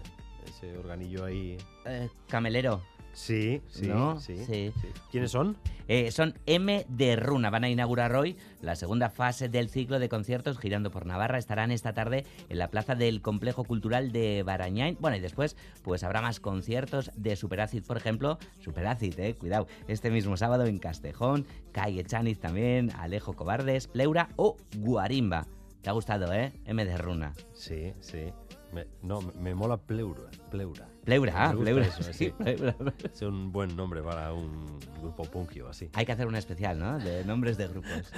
[0.48, 1.58] ese organillo ahí...
[1.86, 2.82] eh, camelero.
[3.16, 4.20] Sí, sí, ¿No?
[4.20, 4.74] sí.
[5.10, 5.56] ¿Quiénes son?
[5.88, 7.50] Eh, son M de Runa.
[7.50, 11.38] Van a inaugurar hoy la segunda fase del ciclo de conciertos girando por Navarra.
[11.38, 14.98] Estarán esta tarde en la plaza del Complejo Cultural de Barañain.
[15.00, 18.38] Bueno, y después pues habrá más conciertos de Superacid, por ejemplo.
[18.60, 19.68] Superacid, eh, cuidado.
[19.88, 25.48] Este mismo sábado en Castejón, Calle Chaniz también, Alejo Cobardes, Pleura o Guarimba.
[25.82, 26.52] Te ha gustado, ¿eh?
[26.66, 27.34] M de Runa.
[27.54, 28.34] Sí, sí.
[28.76, 30.30] Me- no, me, mola Pleura.
[30.52, 30.86] Pleura.
[31.06, 32.32] Pleura, Me ah, Pleura, eso, sí.
[32.32, 32.76] Pleura.
[33.06, 35.90] Es un buen nombre para un grupo punkio así.
[35.94, 37.00] Hay que hacer un especial, ¿no?
[37.00, 38.12] De nombres de grupos.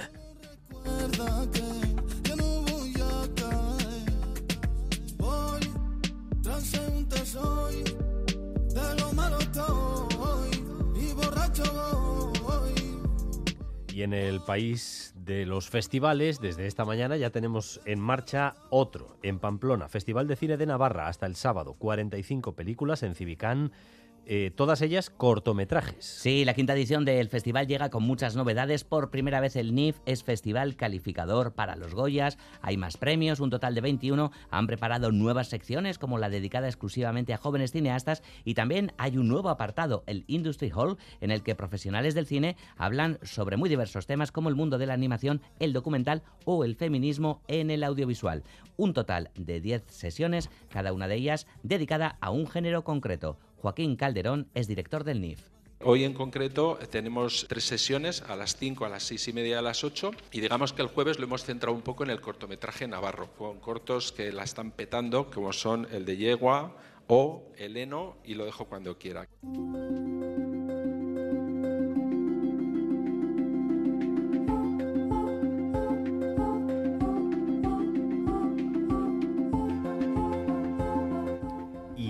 [0.68, 4.10] Recuerda que ya no voy a caer.
[5.16, 5.60] Voy
[6.42, 7.68] tras un tesoro
[9.14, 10.64] malo estoy
[11.00, 12.74] y borracho voy.
[13.94, 19.18] Y en el país de los festivales, desde esta mañana ya tenemos en marcha otro,
[19.22, 23.72] en Pamplona, Festival de Cine de Navarra, hasta el sábado, 45 películas en Civicán
[24.26, 26.04] eh, todas ellas cortometrajes.
[26.04, 28.84] Sí, la quinta edición del festival llega con muchas novedades.
[28.84, 32.38] Por primera vez el NIF es festival calificador para los Goyas.
[32.60, 34.30] Hay más premios, un total de 21.
[34.50, 39.28] Han preparado nuevas secciones como la dedicada exclusivamente a jóvenes cineastas y también hay un
[39.28, 44.06] nuevo apartado, el Industry Hall, en el que profesionales del cine hablan sobre muy diversos
[44.06, 48.42] temas como el mundo de la animación, el documental o el feminismo en el audiovisual.
[48.76, 53.38] Un total de 10 sesiones, cada una de ellas dedicada a un género concreto.
[53.60, 55.40] Joaquín Calderón es director del NIF.
[55.84, 59.62] Hoy en concreto tenemos tres sesiones, a las 5, a las 6 y media, a
[59.62, 62.88] las 8, y digamos que el jueves lo hemos centrado un poco en el cortometraje
[62.88, 68.34] navarro, con cortos que la están petando, como son el de Yegua o Eleno, y
[68.34, 69.28] lo dejo cuando quiera.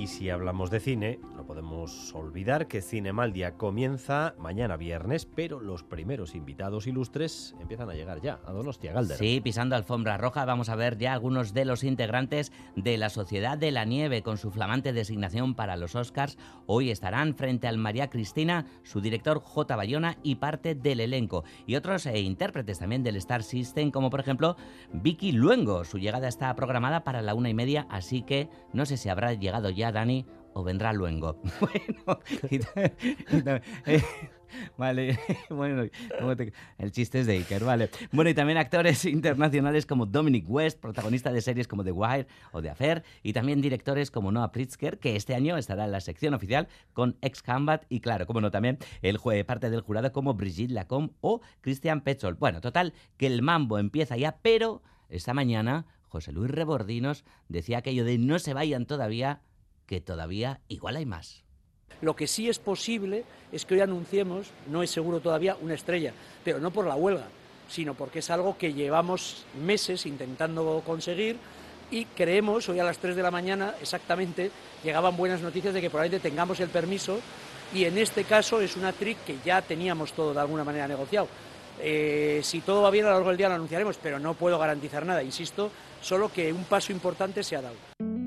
[0.08, 1.67] Si hablamos de cine, no podemos
[2.14, 8.40] olvidar que Cinemaldia comienza mañana viernes, pero los primeros invitados ilustres empiezan a llegar ya
[8.46, 9.16] a Donostia Galder.
[9.16, 13.58] Sí, pisando alfombra roja vamos a ver ya algunos de los integrantes de la Sociedad
[13.58, 16.38] de la Nieve con su flamante designación para los Oscars.
[16.66, 19.76] Hoy estarán frente al María Cristina, su director J.
[19.76, 21.44] Bayona y parte del elenco.
[21.66, 24.56] Y otros eh, intérpretes también del Star System, como por ejemplo
[24.92, 25.84] Vicky Luengo.
[25.84, 29.32] Su llegada está programada para la una y media, así que no sé si habrá
[29.34, 30.26] llegado ya Dani
[30.64, 31.40] vendrá luego.
[33.30, 34.02] Bueno, eh,
[34.76, 35.18] Vale,
[35.50, 35.88] bueno,
[36.78, 37.90] el chiste es de Iker, vale.
[38.12, 42.62] Bueno, y también actores internacionales como Dominic West, protagonista de series como The Wire o
[42.62, 46.34] The Affair, y también directores como Noah Pritzker, que este año estará en la sección
[46.34, 50.72] oficial con Ex Combat, y claro, como no, también el parte del jurado como Brigitte
[50.72, 52.38] Lacombe o Christian Petzold.
[52.38, 58.04] Bueno, total, que el mambo empieza ya, pero esta mañana José Luis Rebordinos decía aquello
[58.04, 59.42] de no se vayan todavía
[59.88, 61.42] que todavía igual hay más.
[62.00, 66.12] Lo que sí es posible es que hoy anunciemos, no es seguro todavía, una estrella,
[66.44, 67.26] pero no por la huelga,
[67.68, 71.38] sino porque es algo que llevamos meses intentando conseguir
[71.90, 74.50] y creemos, hoy a las 3 de la mañana exactamente,
[74.84, 77.18] llegaban buenas noticias de que probablemente tengamos el permiso
[77.74, 81.26] y en este caso es una trick que ya teníamos todo de alguna manera negociado.
[81.80, 84.58] Eh, si todo va bien a lo largo del día lo anunciaremos, pero no puedo
[84.58, 85.70] garantizar nada, insisto,
[86.00, 88.17] solo que un paso importante se ha dado.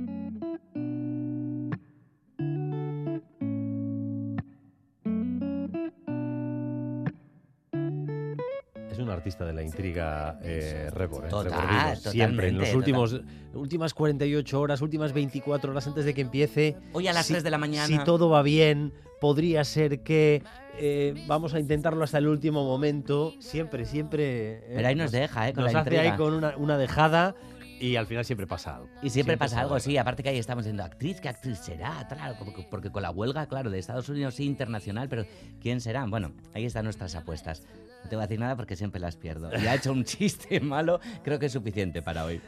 [9.22, 10.90] Artista de la intriga eh.
[10.92, 11.96] ¿eh?
[11.96, 13.22] siempre, en las últimos,
[13.54, 16.76] últimas 48 horas, últimas 24 horas antes de que empiece.
[16.94, 17.86] Hoy a las 3 de la mañana.
[17.86, 20.42] Si todo va bien, podría ser que
[20.80, 23.36] eh, vamos a intentarlo hasta el último momento.
[23.40, 24.54] Siempre, siempre.
[24.54, 25.54] Eh, Pero ahí nos, deja, ¿eh?
[25.54, 27.36] Con nos la hace ahí con una, una dejada
[27.80, 28.90] y al final siempre pasa algo.
[29.02, 29.98] Y siempre, pasa algo, sí.
[29.98, 32.08] Aparte que ahí estamos diciendo, actriz, ¿qué actriz será?
[32.08, 32.36] Claro,
[32.70, 35.26] porque con la huelga, claro, de Estados Unidos sí, internacional, pero
[35.60, 36.06] ¿quién será?
[36.06, 37.64] Bueno, ahí están nuestras apuestas.
[38.04, 39.50] No te voy a decir nada porque siempre las pierdo.
[39.52, 42.42] Y ha hecho un chiste malo, creo que es suficiente para hoy.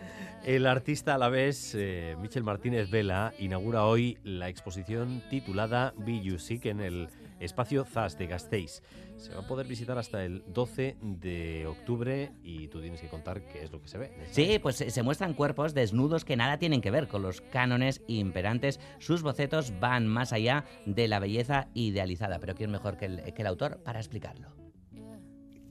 [0.43, 6.21] El artista a la vez, eh, Michel Martínez Vela, inaugura hoy la exposición titulada Be
[6.21, 7.07] You Sick en el
[7.39, 8.81] espacio ZAS de Gasteiz.
[9.15, 13.41] Se va a poder visitar hasta el 12 de octubre y tú tienes que contar
[13.45, 14.11] qué es lo que se ve.
[14.31, 18.81] Sí, pues se muestran cuerpos desnudos que nada tienen que ver con los cánones imperantes.
[18.99, 23.41] Sus bocetos van más allá de la belleza idealizada, pero ¿quién mejor que el, que
[23.43, 24.49] el autor para explicarlo?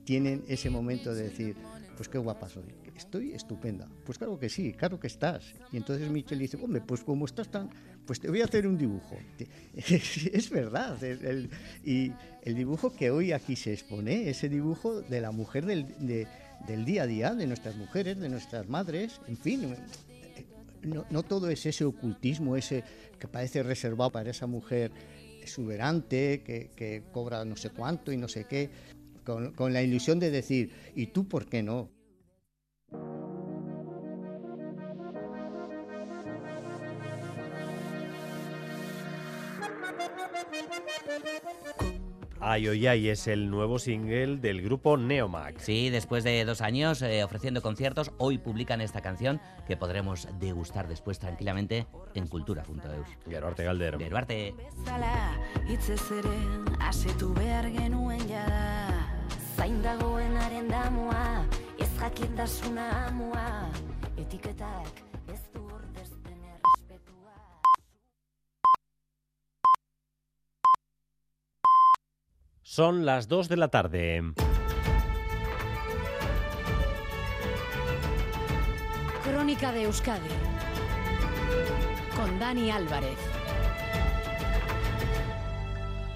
[0.03, 1.55] Tienen ese momento de decir,
[1.95, 2.63] pues qué guapa soy,
[2.95, 3.87] estoy estupenda.
[4.05, 5.53] Pues claro que sí, claro que estás.
[5.71, 7.69] Y entonces Michelle dice, hombre, pues como estás tan,
[8.05, 9.17] pues te voy a hacer un dibujo.
[9.75, 10.97] Es verdad.
[11.83, 15.85] y el dibujo que hoy aquí se expone, ese dibujo de la mujer del,
[16.67, 19.75] del día a día, de nuestras mujeres, de nuestras madres, en fin.
[20.81, 22.83] No, no todo es ese ocultismo, ese
[23.17, 24.91] que parece reservado para esa mujer
[25.41, 28.69] exuberante, que, que cobra no sé cuánto y no sé qué
[29.23, 31.89] con, la ilusión de decir, ¿y tú por qué no?
[42.45, 45.63] Ay, ay, ay, es el nuevo single del grupo Neomax.
[45.63, 50.89] Sí, después de dos años eh, ofreciendo conciertos, hoy publican esta canción que podremos degustar
[50.89, 53.07] después tranquilamente en cultura.eus.
[53.29, 53.97] Geruarte Galder.
[53.97, 54.53] Geruarte.
[59.63, 61.45] Zain dagoenaren damua,
[61.79, 63.69] ez jakintasuna amua,
[64.17, 65.03] etiketak
[72.63, 74.21] Son las 2 de la tarde.
[79.23, 80.35] Crónica de Euskadi
[82.17, 83.32] con Dani Álvarez.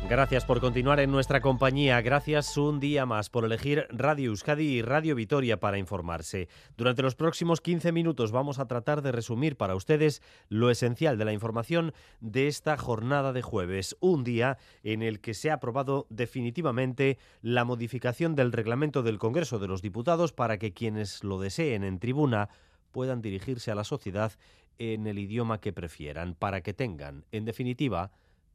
[0.10, 1.99] Gracias por continuar en nuestra compañía.
[1.99, 6.47] Gracias un día más por elegir Radio Euskadi y Radio Vitoria para informarse.
[6.78, 11.26] Durante los próximos 15 minutos vamos a tratar de resumir para ustedes lo esencial de
[11.26, 11.91] la información
[12.22, 17.66] de esta jornada de jueves, un día en el que se ha aprobado definitivamente la
[17.66, 22.47] modificación del reglamento del Congreso de los Diputados para que quienes lo deseen en tribuna
[22.93, 24.32] puedan dirigirse a la sociedad
[24.78, 28.12] en el idioma que prefieran, para que tengan, en definitiva,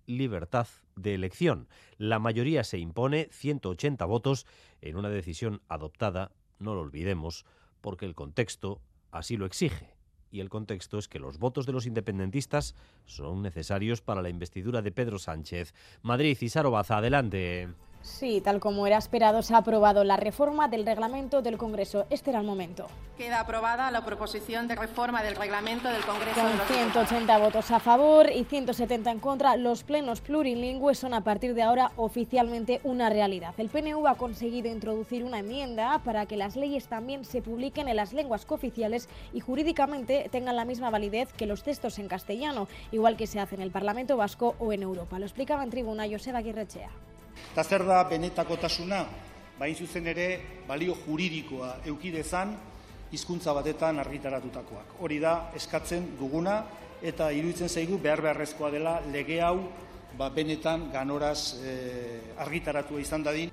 [0.06, 1.68] libertad de elección.
[1.98, 4.46] La mayoría se impone, 180 votos,
[4.80, 7.44] en una decisión adoptada, no lo olvidemos,
[7.80, 8.80] porque el contexto
[9.10, 9.94] así lo exige.
[10.30, 12.74] Y el contexto es que los votos de los independentistas
[13.04, 15.74] son necesarios para la investidura de Pedro Sánchez.
[16.00, 17.68] Madrid y Sarobaza, adelante.
[18.02, 22.06] Sí, tal como era esperado, se ha aprobado la reforma del reglamento del Congreso.
[22.10, 22.88] Este era el momento.
[23.16, 26.40] Queda aprobada la proposición de reforma del reglamento del Congreso.
[26.40, 31.54] Con 180 votos a favor y 170 en contra, los plenos plurilingües son a partir
[31.54, 33.54] de ahora oficialmente una realidad.
[33.58, 37.96] El PNV ha conseguido introducir una enmienda para que las leyes también se publiquen en
[37.96, 43.16] las lenguas cooficiales y jurídicamente tengan la misma validez que los textos en castellano, igual
[43.16, 45.20] que se hace en el Parlamento Vasco o en Europa.
[45.20, 46.90] Lo explicaba en tribuna Joseba Aguirrechea.
[47.52, 49.04] Eta zer da benetakotasuna?
[49.58, 50.28] Bain zuzen ere,
[50.66, 52.54] balio juridikoa eukidezan,
[53.12, 54.96] hizkuntza batetan argitaratutakoak.
[55.04, 56.62] Hori da, eskatzen duguna,
[57.02, 59.56] eta iruditzen zaigu behar beharrezkoa dela lege hau
[60.16, 63.50] ba, benetan ganoraz eh, argitaratua izan dadin.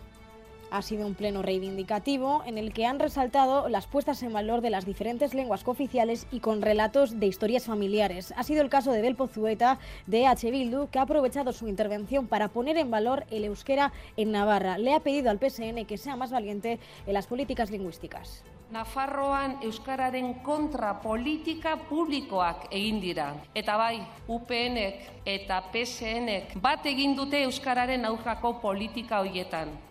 [0.72, 4.70] Ha sido un pleno reivindicativo en el que han resaltado las puestas en valor de
[4.70, 8.36] las diferentes lenguas cooficiales y con relatos de historias familiares.
[8.38, 10.51] Ha sido el caso de Del Pozueta de H.
[10.51, 14.78] Bildu, que ha aprovechado su intervención para poner en valor el euskera en Navarra.
[14.78, 18.43] Le ha pedido al PSN que sea más valiente en las políticas lingüísticas.
[18.70, 23.32] Nafarroan euskararen kontra politika publikoak egin dira.
[23.57, 29.89] Eta bai, UPNek eta PSNek bat egin dute euskararen aurkako politika hoietan.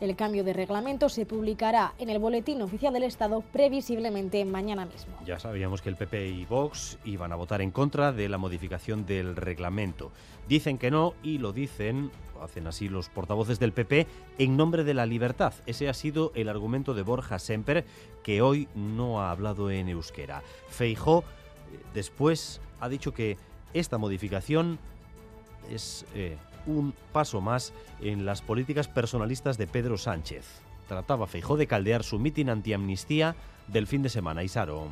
[0.00, 5.12] El cambio de reglamento se publicará en el Boletín Oficial del Estado previsiblemente mañana mismo.
[5.26, 9.04] Ya sabíamos que el PP y Vox iban a votar en contra de la modificación
[9.04, 10.10] del reglamento.
[10.48, 14.06] Dicen que no y lo dicen, hacen así los portavoces del PP,
[14.38, 15.52] en nombre de la libertad.
[15.66, 17.84] Ese ha sido el argumento de Borja Semper,
[18.22, 20.42] que hoy no ha hablado en euskera.
[20.68, 21.24] Feijó
[21.92, 23.36] después ha dicho que
[23.74, 24.78] esta modificación
[25.70, 26.06] es...
[26.14, 30.46] Eh, un paso más en las políticas personalistas de Pedro Sánchez.
[30.88, 33.36] Trataba Feijó de caldear su mitin antiamnistía
[33.68, 34.42] del fin de semana.
[34.42, 34.88] Isaro.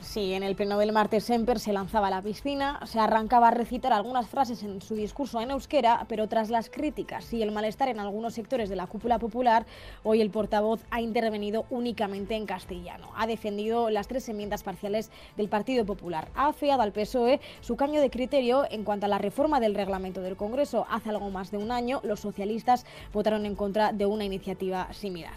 [0.00, 3.50] Sí, en el pleno del martes Semper se lanzaba a la piscina, se arrancaba a
[3.50, 7.88] recitar algunas frases en su discurso en euskera, pero tras las críticas y el malestar
[7.88, 9.66] en algunos sectores de la cúpula popular,
[10.04, 13.10] hoy el portavoz ha intervenido únicamente en castellano.
[13.16, 16.28] Ha defendido las tres enmiendas parciales del Partido Popular.
[16.36, 20.22] Ha afeado al PSOE su cambio de criterio en cuanto a la reforma del reglamento
[20.22, 20.86] del Congreso.
[20.88, 25.34] Hace algo más de un año, los socialistas votaron en contra de una iniciativa similar.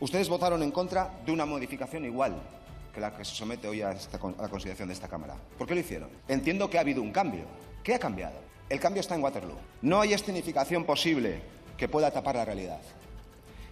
[0.00, 2.34] Ustedes votaron en contra de una modificación igual
[2.94, 5.34] que la que se somete hoy a, a la consideración de esta Cámara.
[5.58, 6.08] ¿Por qué lo hicieron?
[6.28, 7.44] Entiendo que ha habido un cambio.
[7.82, 8.36] ¿Qué ha cambiado?
[8.68, 9.58] El cambio está en Waterloo.
[9.82, 11.42] No hay escenificación posible
[11.76, 12.80] que pueda tapar la realidad.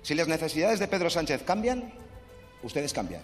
[0.03, 1.93] Si las necesidades de Pedro Sánchez cambian,
[2.63, 3.23] ustedes cambian.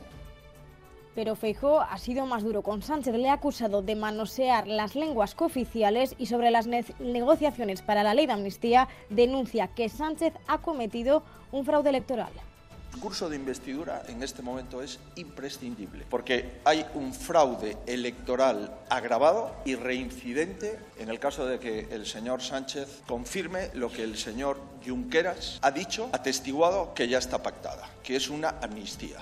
[1.14, 3.12] Pero Feijó ha sido más duro con Sánchez.
[3.16, 8.14] Le ha acusado de manosear las lenguas cooficiales y sobre las ne negociaciones para la
[8.14, 12.30] ley de amnistía denuncia que Sánchez ha cometido un fraude electoral.
[12.98, 19.54] El curso de investidura en este momento es imprescindible porque hay un fraude electoral agravado
[19.64, 24.60] y reincidente en el caso de que el señor Sánchez confirme lo que el señor
[24.84, 29.18] Junqueras ha dicho, atestiguado que ya está pactada, que es una amnistía.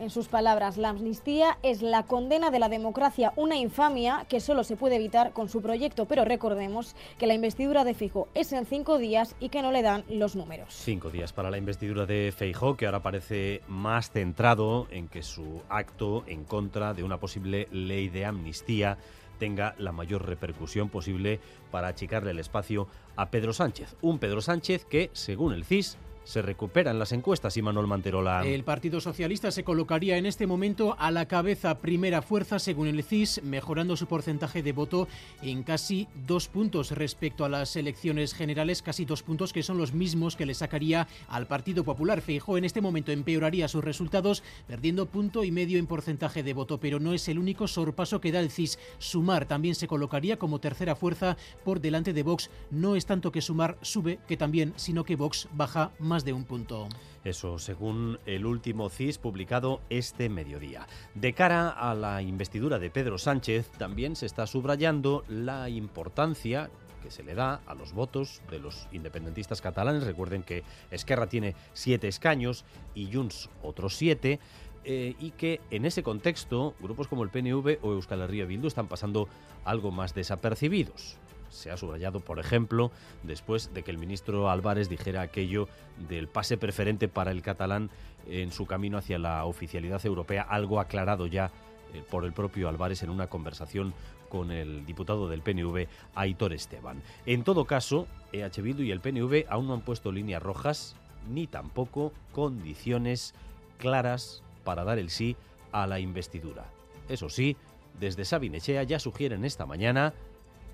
[0.00, 4.64] En sus palabras, la amnistía es la condena de la democracia, una infamia que solo
[4.64, 6.06] se puede evitar con su proyecto.
[6.06, 9.82] Pero recordemos que la investidura de Fijo es en cinco días y que no le
[9.82, 10.72] dan los números.
[10.72, 15.60] Cinco días para la investidura de Feijó, que ahora parece más centrado en que su
[15.68, 18.96] acto en contra de una posible ley de amnistía
[19.38, 21.40] tenga la mayor repercusión posible
[21.70, 23.96] para achicarle el espacio a Pedro Sánchez.
[24.00, 28.46] Un Pedro Sánchez que, según el CIS, se recupera en las encuestas y Manuel Manterola.
[28.46, 33.02] El Partido Socialista se colocaría en este momento a la cabeza primera fuerza según el
[33.02, 35.08] CIS, mejorando su porcentaje de voto
[35.42, 39.92] en casi dos puntos respecto a las elecciones generales, casi dos puntos que son los
[39.92, 42.20] mismos que le sacaría al Partido Popular.
[42.20, 46.78] Feijó en este momento empeoraría sus resultados, perdiendo punto y medio en porcentaje de voto,
[46.78, 48.78] pero no es el único sorpaso que da el CIS.
[48.98, 52.50] Sumar también se colocaría como tercera fuerza por delante de Vox.
[52.70, 56.44] No es tanto que Sumar sube, que también, sino que Vox baja más de un
[56.44, 56.88] punto.
[57.22, 60.88] Eso según el último CIS publicado este mediodía.
[61.14, 66.68] De cara a la investidura de Pedro Sánchez, también se está subrayando la importancia
[67.00, 70.02] que se le da a los votos de los independentistas catalanes.
[70.02, 74.40] Recuerden que Esquerra tiene siete escaños y Junts otros siete.
[74.82, 78.88] Eh, y que en ese contexto grupos como el PNV o Euskal Herria Bildu están
[78.88, 79.28] pasando
[79.62, 81.18] algo más desapercibidos
[81.50, 82.90] se ha subrayado, por ejemplo,
[83.22, 85.68] después de que el ministro Álvarez dijera aquello
[86.08, 87.90] del pase preferente para el catalán
[88.28, 91.50] en su camino hacia la oficialidad europea, algo aclarado ya
[91.94, 93.92] eh, por el propio Álvarez en una conversación
[94.28, 97.02] con el diputado del PNV, Aitor Esteban.
[97.26, 100.96] En todo caso, EH Bildu y el PNV aún no han puesto líneas rojas
[101.28, 103.34] ni tampoco condiciones
[103.78, 105.36] claras para dar el sí
[105.72, 106.66] a la investidura.
[107.08, 107.56] Eso sí,
[107.98, 110.14] desde Sabinechea ya sugieren esta mañana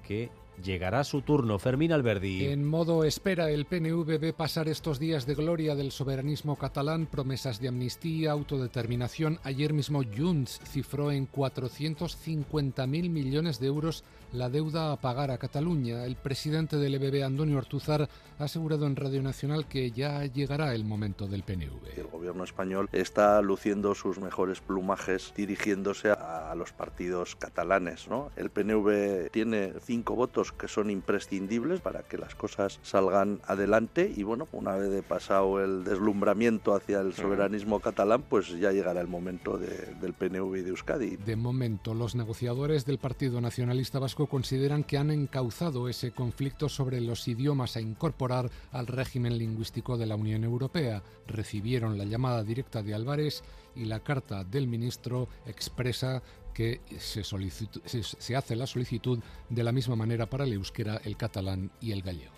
[0.07, 0.31] que
[0.63, 2.47] Llegará su turno, Fermín Alberdi.
[2.47, 7.61] En modo espera, el PNV ve pasar estos días de gloria del soberanismo catalán, promesas
[7.61, 9.39] de amnistía, autodeterminación.
[9.43, 14.03] Ayer mismo Junts cifró en 450.000 millones de euros
[14.33, 16.05] la deuda a pagar a Cataluña.
[16.05, 20.85] El presidente del EBB, Antonio Ortuzar, ha asegurado en Radio Nacional que ya llegará el
[20.85, 21.97] momento del PNV.
[21.97, 28.09] El gobierno español está luciendo sus mejores plumajes dirigiéndose a los partidos catalanes.
[28.09, 28.31] ¿no?
[28.37, 34.23] El PNV tiene cinco votos que son imprescindibles para que las cosas salgan adelante y
[34.23, 39.59] bueno, una vez pasado el deslumbramiento hacia el soberanismo catalán, pues ya llegará el momento
[39.59, 41.17] del PNV y de Euskadi.
[41.17, 47.01] De momento, los negociadores del Partido Nacionalista Vasco consideran que han encauzado ese conflicto sobre
[47.01, 51.03] los idiomas a incorporar al régimen lingüístico de la Unión Europea.
[51.27, 53.43] Recibieron la llamada directa de Álvarez
[53.75, 56.23] y la carta del ministro expresa
[56.57, 59.19] que se, hace la solicitud
[59.51, 62.33] de la misma manera para el euskera, el catalán y el gallego.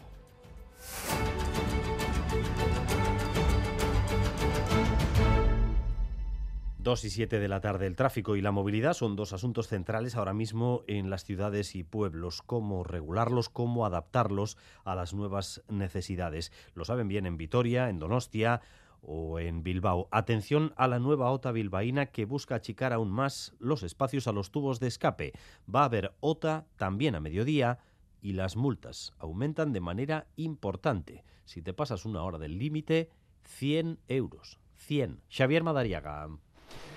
[6.78, 7.86] Dos y siete de la tarde.
[7.86, 11.84] El tráfico y la movilidad son dos asuntos centrales ahora mismo en las ciudades y
[11.84, 12.42] pueblos.
[12.42, 16.50] Cómo regularlos, cómo adaptarlos a las nuevas necesidades.
[16.74, 18.62] Lo saben bien en Vitoria, en Donostia
[19.08, 20.06] o en Bilbao.
[20.10, 24.50] Atención a la nueva OTA bilbaína que busca achicar aún más los espacios a los
[24.50, 25.32] tubos de escape.
[25.74, 27.78] Va a haber OTA también a mediodía
[28.20, 31.24] y las multas aumentan de manera importante.
[31.46, 33.10] Si te pasas una hora del límite,
[33.44, 34.60] 100 euros.
[34.76, 35.22] 100.
[35.30, 36.28] Xavier Madariaga.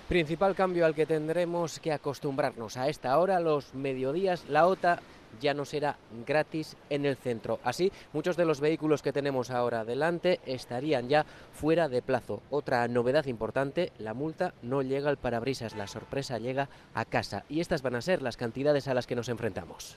[0.08, 5.00] Principal cambio al que tendremos que acostumbrarnos a esta hora, los mediodías, la OTA
[5.40, 7.60] ya no será gratis en el centro.
[7.64, 12.42] Así, muchos de los vehículos que tenemos ahora delante estarían ya fuera de plazo.
[12.50, 17.44] Otra novedad importante, la multa no llega al parabrisas, la sorpresa llega a casa.
[17.48, 19.96] Y estas van a ser las cantidades a las que nos enfrentamos.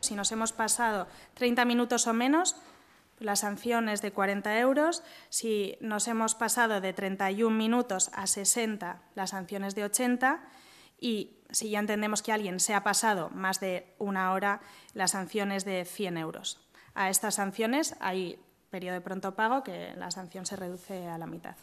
[0.00, 2.56] Si nos hemos pasado 30 minutos o menos,
[3.20, 5.02] la sanción es de 40 euros.
[5.28, 10.40] Si nos hemos pasado de 31 minutos a 60, la sanción es de 80.
[11.00, 14.60] Y si ya entendemos que alguien se ha pasado más de una hora,
[14.94, 16.68] la sanción es de 100 euros.
[16.94, 18.38] A estas sanciones hay
[18.70, 21.56] periodo de pronto pago que la sanción se reduce a la mitad.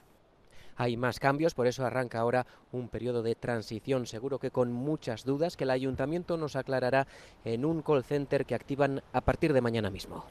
[0.77, 5.23] Hay más cambios, por eso arranca ahora un periodo de transición, seguro que con muchas
[5.23, 7.07] dudas que el ayuntamiento nos aclarará
[7.45, 10.25] en un call center que activan a partir de mañana mismo.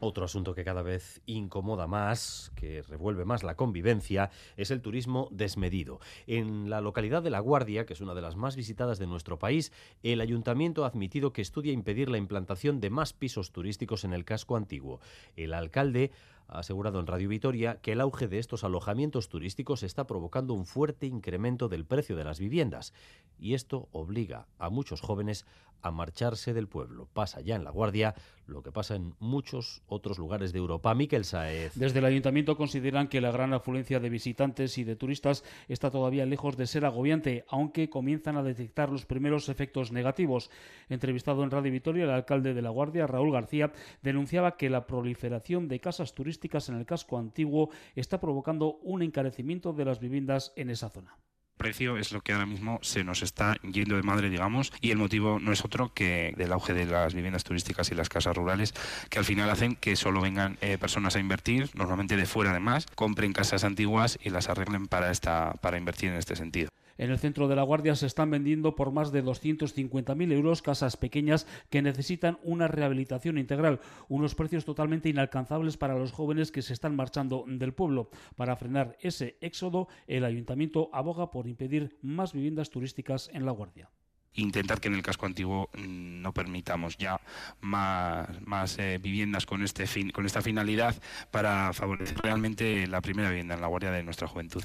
[0.00, 5.28] Otro asunto que cada vez incomoda más, que revuelve más la convivencia, es el turismo
[5.30, 6.00] desmedido.
[6.26, 9.38] En la localidad de La Guardia, que es una de las más visitadas de nuestro
[9.38, 9.72] país,
[10.02, 14.24] el ayuntamiento ha admitido que estudia impedir la implantación de más pisos turísticos en el
[14.24, 15.00] casco antiguo.
[15.36, 16.10] El alcalde
[16.48, 20.66] ha asegurado en Radio Vitoria que el auge de estos alojamientos turísticos está provocando un
[20.66, 22.92] fuerte incremento del precio de las viviendas
[23.38, 25.46] y esto obliga a muchos jóvenes
[25.84, 27.08] a marcharse del pueblo.
[27.12, 28.14] Pasa ya en La Guardia
[28.46, 30.94] lo que pasa en muchos otros lugares de Europa.
[30.94, 31.74] Miquel Saez.
[31.74, 36.26] Desde el ayuntamiento consideran que la gran afluencia de visitantes y de turistas está todavía
[36.26, 40.50] lejos de ser agobiante, aunque comienzan a detectar los primeros efectos negativos.
[40.88, 45.68] Entrevistado en Radio Vitoria, el alcalde de La Guardia, Raúl García, denunciaba que la proliferación
[45.68, 50.70] de casas turísticas en el casco antiguo está provocando un encarecimiento de las viviendas en
[50.70, 51.16] esa zona
[51.56, 54.98] precio es lo que ahora mismo se nos está yendo de madre, digamos, y el
[54.98, 58.74] motivo no es otro que del auge de las viviendas turísticas y las casas rurales,
[59.10, 62.86] que al final hacen que solo vengan eh, personas a invertir, normalmente de fuera además,
[62.94, 66.68] compren casas antiguas y las arreglen para, esta, para invertir en este sentido.
[66.96, 70.96] En el centro de la Guardia se están vendiendo por más de 250.000 euros casas
[70.96, 76.72] pequeñas que necesitan una rehabilitación integral, unos precios totalmente inalcanzables para los jóvenes que se
[76.72, 78.10] están marchando del pueblo.
[78.36, 83.90] Para frenar ese éxodo, el ayuntamiento aboga por impedir más viviendas turísticas en la Guardia
[84.34, 87.20] intentar que en el casco antiguo mm, no permitamos ya
[87.60, 90.94] más, más eh, viviendas con este fin, con esta finalidad
[91.30, 94.62] para favorecer realmente la primera vivienda en la guardia de nuestra juventud.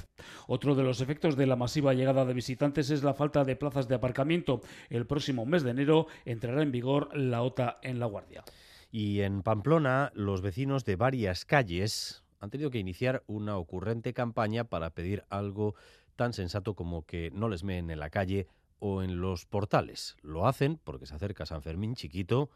[0.48, 3.88] Otro de los efectos de la masiva llegada de visitantes es la falta de plazas
[3.88, 4.62] de aparcamiento.
[4.90, 8.44] El próximo mes de enero entrará en vigor la OTA en la guardia.
[8.92, 14.64] Y en Pamplona, los vecinos de varias calles han tenido que iniciar una ocurrente campaña
[14.64, 15.76] para pedir algo
[16.16, 18.48] tan sensato como que no les meen en la calle
[18.80, 20.18] o en los portales.
[20.22, 22.50] Lo hacen porque se acerca San Fermín chiquito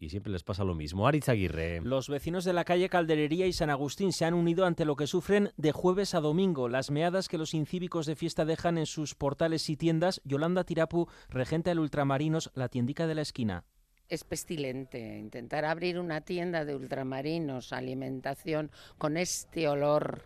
[0.00, 1.06] y siempre les pasa lo mismo.
[1.06, 1.80] Aritz Aguirre.
[1.82, 5.06] Los vecinos de la calle Calderería y San Agustín se han unido ante lo que
[5.06, 9.14] sufren de jueves a domingo, las meadas que los incívicos de fiesta dejan en sus
[9.14, 10.20] portales y tiendas.
[10.24, 13.64] Yolanda Tirapu, regenta del Ultramarinos, la tiendica de la esquina.
[14.08, 20.22] Es pestilente intentar abrir una tienda de ultramarinos, alimentación, con este olor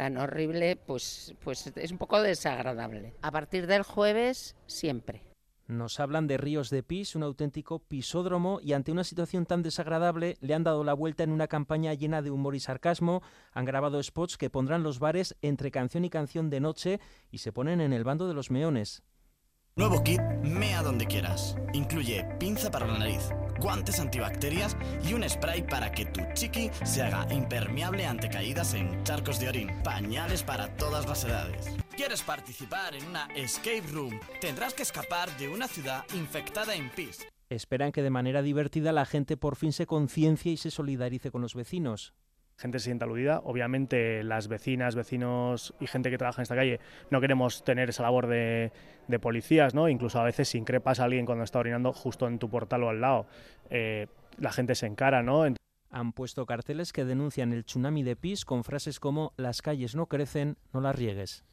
[0.00, 3.12] tan horrible, pues, pues es un poco desagradable.
[3.20, 5.20] A partir del jueves, siempre.
[5.66, 10.38] Nos hablan de Ríos de Pis, un auténtico pisódromo, y ante una situación tan desagradable
[10.40, 13.20] le han dado la vuelta en una campaña llena de humor y sarcasmo,
[13.52, 16.98] han grabado spots que pondrán los bares entre canción y canción de noche
[17.30, 19.02] y se ponen en el bando de los meones.
[19.80, 21.56] Nuevo kit Mea donde quieras.
[21.72, 23.30] Incluye pinza para la nariz,
[23.60, 29.02] guantes antibacterias y un spray para que tu chiqui se haga impermeable ante caídas en
[29.04, 29.70] charcos de orín.
[29.82, 31.74] Pañales para todas las edades.
[31.96, 34.20] ¿Quieres participar en una escape room?
[34.42, 37.26] Tendrás que escapar de una ciudad infectada en pis.
[37.48, 41.40] Esperan que de manera divertida la gente por fin se conciencie y se solidarice con
[41.40, 42.12] los vecinos
[42.60, 43.40] gente se sienta aludida.
[43.44, 46.78] Obviamente las vecinas, vecinos y gente que trabaja en esta calle
[47.10, 48.70] no queremos tener esa labor de,
[49.20, 49.88] policías, ¿no?
[49.88, 52.90] Incluso a veces si increpas a alguien cuando está orinando justo en tu portal o
[52.90, 53.26] al lado,
[53.70, 54.06] eh,
[54.38, 55.44] la gente se encara, ¿no?
[55.90, 60.06] Han puesto carteles que denuncian el tsunami de PIS con frases como las calles no
[60.06, 61.44] crecen, no las riegues.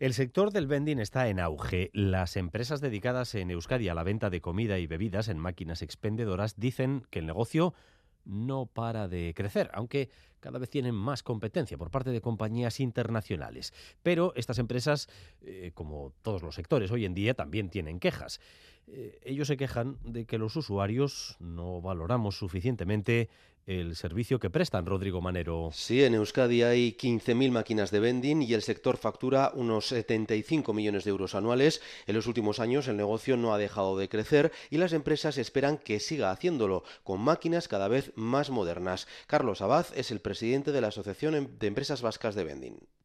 [0.00, 1.90] El sector del vending está en auge.
[1.92, 6.56] Las empresas dedicadas en Euskadi a la venta de comida y bebidas en máquinas expendedoras
[6.56, 7.74] dicen que el negocio
[8.24, 13.72] no para de crecer, aunque cada vez tienen más competencia por parte de compañías internacionales.
[14.02, 15.08] Pero estas empresas,
[15.42, 18.40] eh, como todos los sectores hoy en día, también tienen quejas.
[18.86, 23.28] Eh, ellos se quejan de que los usuarios no valoramos suficientemente
[23.68, 25.68] el servicio que prestan, Rodrigo Manero.
[25.74, 31.04] Sí, en Euskadi hay 15.000 máquinas de vending y el sector factura unos 75 millones
[31.04, 31.82] de euros anuales.
[32.06, 35.76] En los últimos años el negocio no ha dejado de crecer y las empresas esperan
[35.76, 39.06] que siga haciéndolo, con máquinas cada vez más modernas.
[39.26, 42.97] Carlos Abad es el presidente de la Asociación de Empresas Vascas de Vending.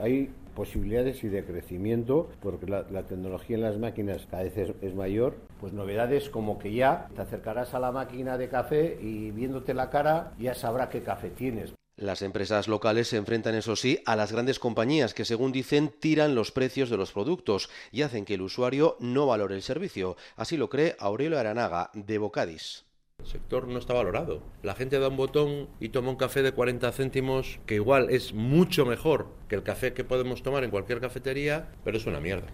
[0.00, 5.36] Hay posibilidades y de crecimiento porque la, tecnología en las máquinas cada vez es, mayor.
[5.60, 9.90] Pues novedades como que ya te acercarás a la máquina de café y viéndote la
[9.90, 11.72] cara ya sabrá qué café tienes.
[11.96, 16.34] Las empresas locales se enfrentan, eso sí, a las grandes compañías que, según dicen, tiran
[16.34, 20.16] los precios de los productos y hacen que el usuario no valore el servicio.
[20.36, 22.86] Así lo cree Aurelio Aranaga, de Bocadis.
[23.20, 24.42] El sector no está valorado.
[24.62, 28.32] La gente da un botón y toma un café de 40 céntimos, que igual es
[28.32, 32.48] mucho mejor que el café que podemos tomar en cualquier cafetería, pero es una mierda.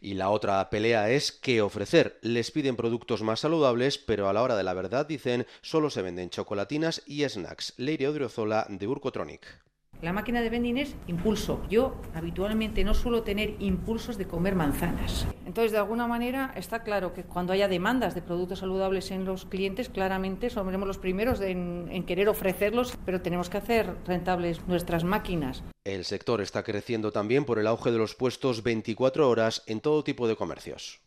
[0.00, 2.18] Y la otra pelea es qué ofrecer.
[2.22, 6.02] Les piden productos más saludables, pero a la hora de la verdad dicen solo se
[6.02, 7.74] venden chocolatinas y snacks.
[7.76, 9.65] Leire Odriozola de Urcotronic.
[10.02, 11.62] La máquina de vending es impulso.
[11.70, 15.26] Yo habitualmente no suelo tener impulsos de comer manzanas.
[15.46, 19.46] Entonces, de alguna manera, está claro que cuando haya demandas de productos saludables en los
[19.46, 25.04] clientes, claramente somos los primeros en, en querer ofrecerlos, pero tenemos que hacer rentables nuestras
[25.04, 25.62] máquinas.
[25.84, 30.04] El sector está creciendo también por el auge de los puestos 24 horas en todo
[30.04, 31.00] tipo de comercios.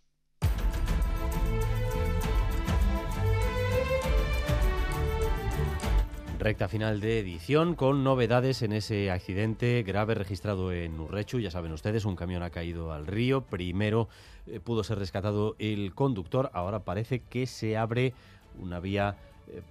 [6.40, 11.42] Recta final de edición con novedades en ese accidente grave registrado en Urrechu.
[11.42, 13.42] Ya saben ustedes, un camión ha caído al río.
[13.42, 14.08] Primero
[14.48, 16.50] eh, pudo ser rescatado el conductor.
[16.54, 18.14] Ahora parece que se abre
[18.58, 19.18] una vía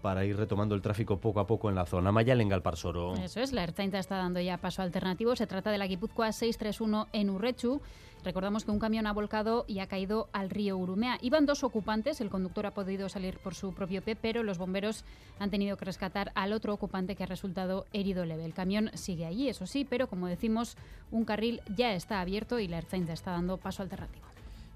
[0.02, 2.12] para ir retomando el tráfico poco a poco en la zona.
[2.12, 3.14] Galparsoro.
[3.14, 5.36] Eso es, la Ertzaintza está dando ya paso alternativo.
[5.36, 7.80] Se trata de la Guipúzcoa 631 en Urrechu.
[8.24, 11.18] Recordamos que un camión ha volcado y ha caído al río Urumea.
[11.22, 15.04] Iban dos ocupantes, el conductor ha podido salir por su propio pie, pero los bomberos
[15.38, 18.44] han tenido que rescatar al otro ocupante que ha resultado herido leve.
[18.44, 20.76] El camión sigue allí, eso sí, pero como decimos,
[21.12, 24.26] un carril ya está abierto y la Ertzaintza está dando paso alternativo.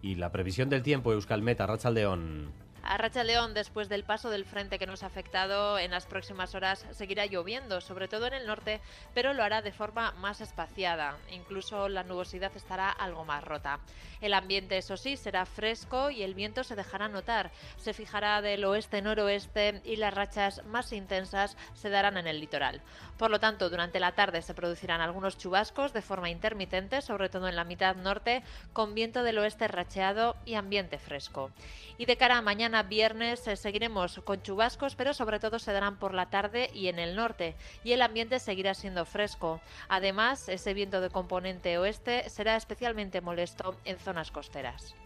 [0.03, 2.51] Y la previsión del tiempo, Euskalmeta, Rachaldeón.
[2.83, 6.55] A Racha León, después del paso del frente que nos ha afectado, en las próximas
[6.57, 8.81] horas seguirá lloviendo, sobre todo en el norte,
[9.15, 11.17] pero lo hará de forma más espaciada.
[11.31, 13.79] Incluso la nubosidad estará algo más rota.
[14.21, 17.53] El ambiente, eso sí, será fresco y el viento se dejará notar.
[17.77, 22.83] Se fijará del oeste-noroeste y las rachas más intensas se darán en el litoral.
[23.23, 27.47] Por lo tanto, durante la tarde se producirán algunos chubascos de forma intermitente, sobre todo
[27.47, 28.43] en la mitad norte,
[28.73, 31.53] con viento del oeste racheado y ambiente fresco.
[31.99, 36.01] Y de cara a mañana viernes eh, seguiremos con chubascos, pero sobre todo se darán
[36.01, 37.55] por la tarde y en el norte,
[37.85, 39.61] y el ambiente seguirá siendo fresco.
[39.89, 44.97] Además, ese viento de componente oeste será especialmente molesto en zonas costeras.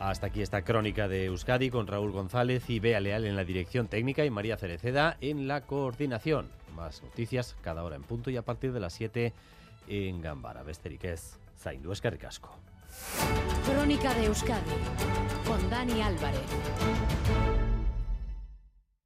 [0.00, 3.88] Hasta aquí esta crónica de Euskadi con Raúl González y Bea Leal en la dirección
[3.88, 6.48] técnica y María Cereceda en la coordinación.
[6.76, 9.32] Más noticias cada hora en punto y a partir de las 7
[9.88, 10.62] en Gambara.
[10.62, 11.92] Besteriquez, Zaindu.
[13.66, 14.70] Crónica de Euskadi
[15.44, 17.57] con Dani Álvarez.